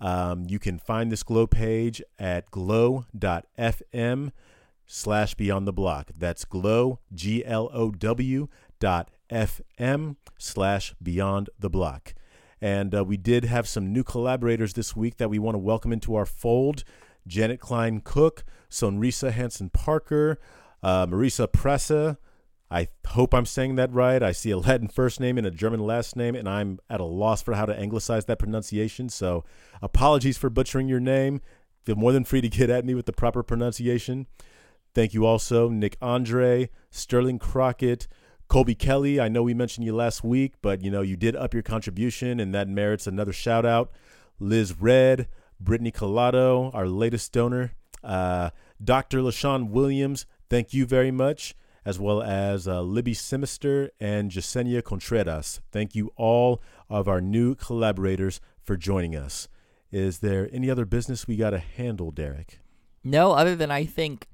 [0.00, 4.32] Um, you can find this Glow page at glow.fm
[4.86, 6.10] slash beyond the block.
[6.16, 8.48] That's glow, G L O W
[8.80, 12.14] dot FM slash beyond the block.
[12.60, 15.92] And uh, we did have some new collaborators this week that we want to welcome
[15.92, 16.84] into our fold
[17.26, 20.38] Janet Klein Cook, Sonrisa Hansen Parker,
[20.82, 22.18] uh, Marisa Pressa.
[22.70, 24.22] I hope I'm saying that right.
[24.22, 27.04] I see a Latin first name and a German last name, and I'm at a
[27.04, 29.08] loss for how to anglicize that pronunciation.
[29.08, 29.44] So
[29.80, 31.40] apologies for butchering your name.
[31.84, 34.26] Feel more than free to get at me with the proper pronunciation.
[34.94, 38.06] Thank you also, Nick Andre, Sterling Crockett,
[38.46, 39.20] Colby Kelly.
[39.20, 42.38] I know we mentioned you last week, but you know you did up your contribution,
[42.38, 43.90] and that merits another shout out.
[44.38, 45.26] Liz Red,
[45.58, 47.72] Brittany Collado, our latest donor,
[48.04, 48.50] uh,
[48.82, 49.18] Dr.
[49.18, 50.26] LaShawn Williams.
[50.48, 55.60] Thank you very much, as well as uh, Libby Simister and Jasenia Contreras.
[55.72, 59.48] Thank you all of our new collaborators for joining us.
[59.90, 62.60] Is there any other business we got to handle, Derek?
[63.02, 64.28] No, other than I think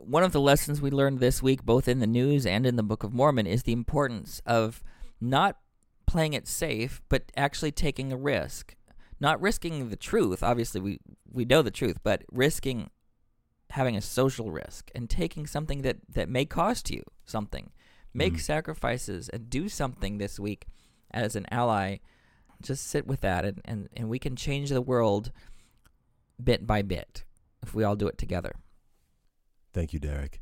[0.00, 2.82] one of the lessons we learned this week, both in the news and in the
[2.82, 4.82] Book of Mormon, is the importance of
[5.20, 5.58] not
[6.06, 8.74] playing it safe, but actually taking a risk.
[9.18, 10.42] Not risking the truth.
[10.42, 11.00] Obviously, we,
[11.32, 12.90] we know the truth, but risking
[13.70, 17.70] having a social risk and taking something that, that may cost you something.
[18.14, 18.40] Make Mhm.
[18.40, 20.66] sacrifices and do something this week
[21.10, 21.98] as an ally.
[22.62, 25.32] Just sit with that, and, and, and we can change the world
[26.42, 27.24] bit by bit
[27.62, 28.54] if we all do it together.
[29.76, 30.40] Thank you, Derek.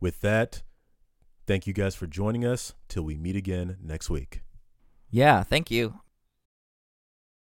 [0.00, 0.62] With that,
[1.46, 2.74] thank you guys for joining us.
[2.88, 4.42] Till we meet again next week.
[5.08, 6.00] Yeah, thank you.